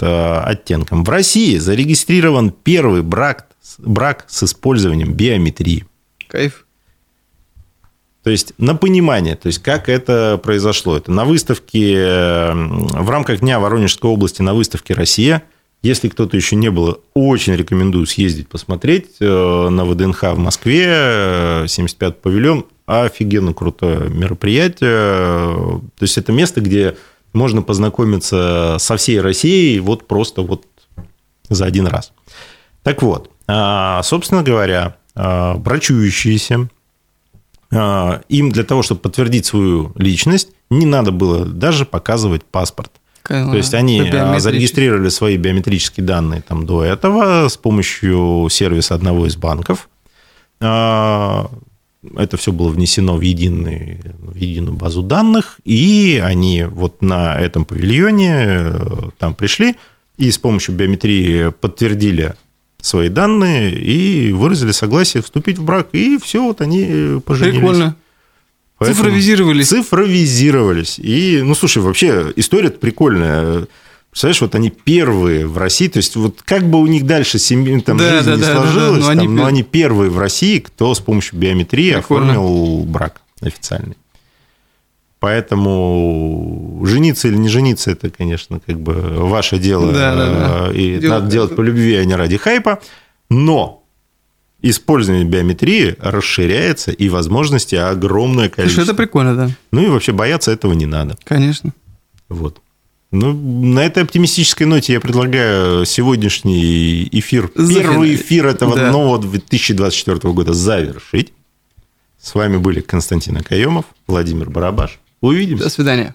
а, 0.00 0.42
оттенком. 0.44 1.04
В 1.04 1.08
России 1.08 1.56
зарегистрирован 1.56 2.50
первый 2.50 3.02
брак, 3.02 3.46
брак 3.78 4.26
с 4.28 4.42
использованием 4.42 5.14
биометрии. 5.14 5.86
Кайф. 6.28 6.66
То 8.22 8.28
есть 8.28 8.52
на 8.58 8.74
понимание, 8.74 9.36
то 9.36 9.46
есть 9.46 9.62
как 9.62 9.88
это 9.88 10.38
произошло. 10.42 10.98
Это 10.98 11.10
на 11.10 11.24
выставке, 11.24 11.94
э, 11.96 12.52
в 12.52 13.08
рамках 13.08 13.40
Дня 13.40 13.58
Воронежской 13.58 14.10
области 14.10 14.42
на 14.42 14.52
выставке 14.52 14.92
«Россия». 14.92 15.44
Если 15.82 16.08
кто-то 16.08 16.36
еще 16.36 16.56
не 16.56 16.70
был, 16.70 17.00
очень 17.14 17.54
рекомендую 17.54 18.06
съездить 18.06 18.48
посмотреть 18.48 19.16
э, 19.20 19.68
на 19.70 19.84
ВДНХ 19.86 20.22
в 20.34 20.38
Москве, 20.38 20.84
э, 20.86 21.64
75-й 21.64 22.12
павильон. 22.12 22.66
Офигенно 22.86 23.54
крутое 23.54 24.10
мероприятие. 24.10 24.80
То 24.80 26.02
есть 26.02 26.18
это 26.18 26.32
место, 26.32 26.60
где 26.60 26.96
можно 27.32 27.62
познакомиться 27.62 28.76
со 28.78 28.96
всей 28.96 29.20
Россией 29.20 29.80
вот 29.80 30.06
просто 30.06 30.42
вот 30.42 30.66
за 31.48 31.64
один 31.64 31.86
раз. 31.86 32.12
Так 32.82 33.02
вот, 33.02 33.30
а, 33.46 34.02
собственно 34.02 34.42
говоря, 34.42 34.96
а, 35.14 35.54
брачующиеся, 35.54 36.68
а, 37.72 38.22
им 38.28 38.50
для 38.50 38.64
того, 38.64 38.82
чтобы 38.82 39.00
подтвердить 39.00 39.46
свою 39.46 39.92
личность, 39.96 40.50
не 40.70 40.86
надо 40.86 41.12
было 41.12 41.44
даже 41.44 41.84
показывать 41.84 42.44
паспорт. 42.44 42.90
То 43.22 43.56
есть 43.56 43.74
они 43.74 44.00
а, 44.08 44.38
зарегистрировали 44.40 45.08
свои 45.08 45.36
биометрические 45.36 46.04
данные 46.04 46.42
там 46.46 46.66
до 46.66 46.84
этого 46.84 47.48
с 47.48 47.56
помощью 47.56 48.48
сервиса 48.50 48.94
одного 48.94 49.26
из 49.26 49.36
банков. 49.36 49.88
А, 50.60 51.50
Это 52.16 52.36
все 52.36 52.52
было 52.52 52.68
внесено 52.70 53.16
в, 53.16 53.20
единый, 53.20 54.00
в 54.18 54.34
единую 54.34 54.76
базу 54.76 55.02
данных, 55.02 55.60
и 55.64 56.20
они 56.24 56.64
вот 56.64 57.02
на 57.02 57.38
этом 57.38 57.64
павильоне 57.64 58.34
э, 58.36 59.10
там 59.18 59.34
пришли 59.34 59.76
и 60.16 60.30
с 60.30 60.38
помощью 60.38 60.74
биометрии 60.74 61.50
подтвердили 61.50 62.34
свои 62.80 63.08
данные 63.10 63.74
и 63.74 64.32
выразили 64.32 64.72
согласие 64.72 65.22
вступить 65.22 65.58
в 65.58 65.64
брак, 65.64 65.88
и 65.92 66.18
все, 66.18 66.42
вот 66.42 66.60
они 66.60 66.86
э, 66.88 67.20
поженились. 67.24 67.58
Прикольно. 67.58 67.96
Поэтому- 68.80 68.96
Цифровизировались. 69.04 69.68
Цифровизировались. 69.68 70.98
И, 70.98 71.42
ну, 71.44 71.54
слушай, 71.54 71.82
вообще 71.82 72.32
история 72.36 72.70
прикольная. 72.70 73.66
Представляешь, 74.10 74.40
вот 74.40 74.54
они 74.54 74.70
первые 74.70 75.46
в 75.46 75.56
России, 75.58 75.86
то 75.88 75.98
есть 75.98 76.16
вот 76.16 76.40
как 76.42 76.64
бы 76.68 76.80
у 76.80 76.86
них 76.86 77.04
дальше 77.06 77.38
семьи, 77.38 77.78
там, 77.80 77.98
Да, 77.98 78.10
жизнь 78.22 78.24
да, 78.30 78.36
не 78.36 78.40
да, 78.40 78.46
да, 78.48 78.54
да, 78.54 78.60
сложилась, 78.62 79.00
но 79.02 79.08
там, 79.10 79.18
они 79.18 79.28
но 79.28 79.44
они 79.44 79.62
первые 79.62 80.10
в 80.10 80.18
России, 80.18 80.58
кто 80.60 80.94
с 80.94 80.98
помощью 80.98 81.38
биометрии 81.38 81.92
Прикольно. 81.92 82.32
оформил 82.32 82.84
брак 82.84 83.20
официальный. 83.42 83.96
Поэтому 85.50 86.80
жениться 86.86 87.28
или 87.28 87.36
не 87.36 87.48
жениться, 87.48 87.90
это, 87.90 88.10
конечно, 88.10 88.60
как 88.64 88.80
бы 88.80 88.94
ваше 88.94 89.58
дело. 89.58 89.92
Да, 89.92 90.14
да, 90.14 90.26
да. 90.26 90.68
э, 90.70 90.74
И 90.74 90.98
Дело 90.98 91.14
надо 91.14 91.30
делать 91.30 91.54
по 91.54 91.60
любви, 91.60 91.94
а 91.96 92.04
не 92.04 92.14
ради 92.14 92.36
хайпа. 92.36 92.80
Но 93.28 93.79
использование 94.62 95.24
биометрии 95.24 95.96
расширяется, 96.00 96.90
и 96.90 97.08
возможностей 97.08 97.76
огромное 97.76 98.44
Слушай, 98.48 98.56
количество. 98.56 98.82
это 98.82 98.94
прикольно, 98.94 99.36
да. 99.36 99.50
Ну 99.72 99.82
и 99.84 99.88
вообще 99.88 100.12
бояться 100.12 100.50
этого 100.50 100.72
не 100.74 100.86
надо. 100.86 101.16
Конечно. 101.24 101.72
Вот. 102.28 102.60
Ну, 103.12 103.32
на 103.32 103.80
этой 103.80 104.04
оптимистической 104.04 104.66
ноте 104.66 104.92
я 104.92 105.00
предлагаю 105.00 105.84
сегодняшний 105.84 107.08
эфир, 107.10 107.50
Зафина- 107.56 107.80
первый 107.80 108.14
эфир 108.14 108.46
этого 108.46 108.76
Да. 108.76 108.92
нового 108.92 109.18
2024 109.18 110.32
года 110.32 110.52
завершить. 110.52 111.32
С 112.22 112.34
вами 112.34 112.58
были 112.58 112.80
Константин 112.80 113.38
Акаемов, 113.38 113.86
Владимир 114.06 114.48
Барабаш. 114.50 115.00
Увидимся. 115.20 115.64
До 115.64 115.70
свидания. 115.70 116.14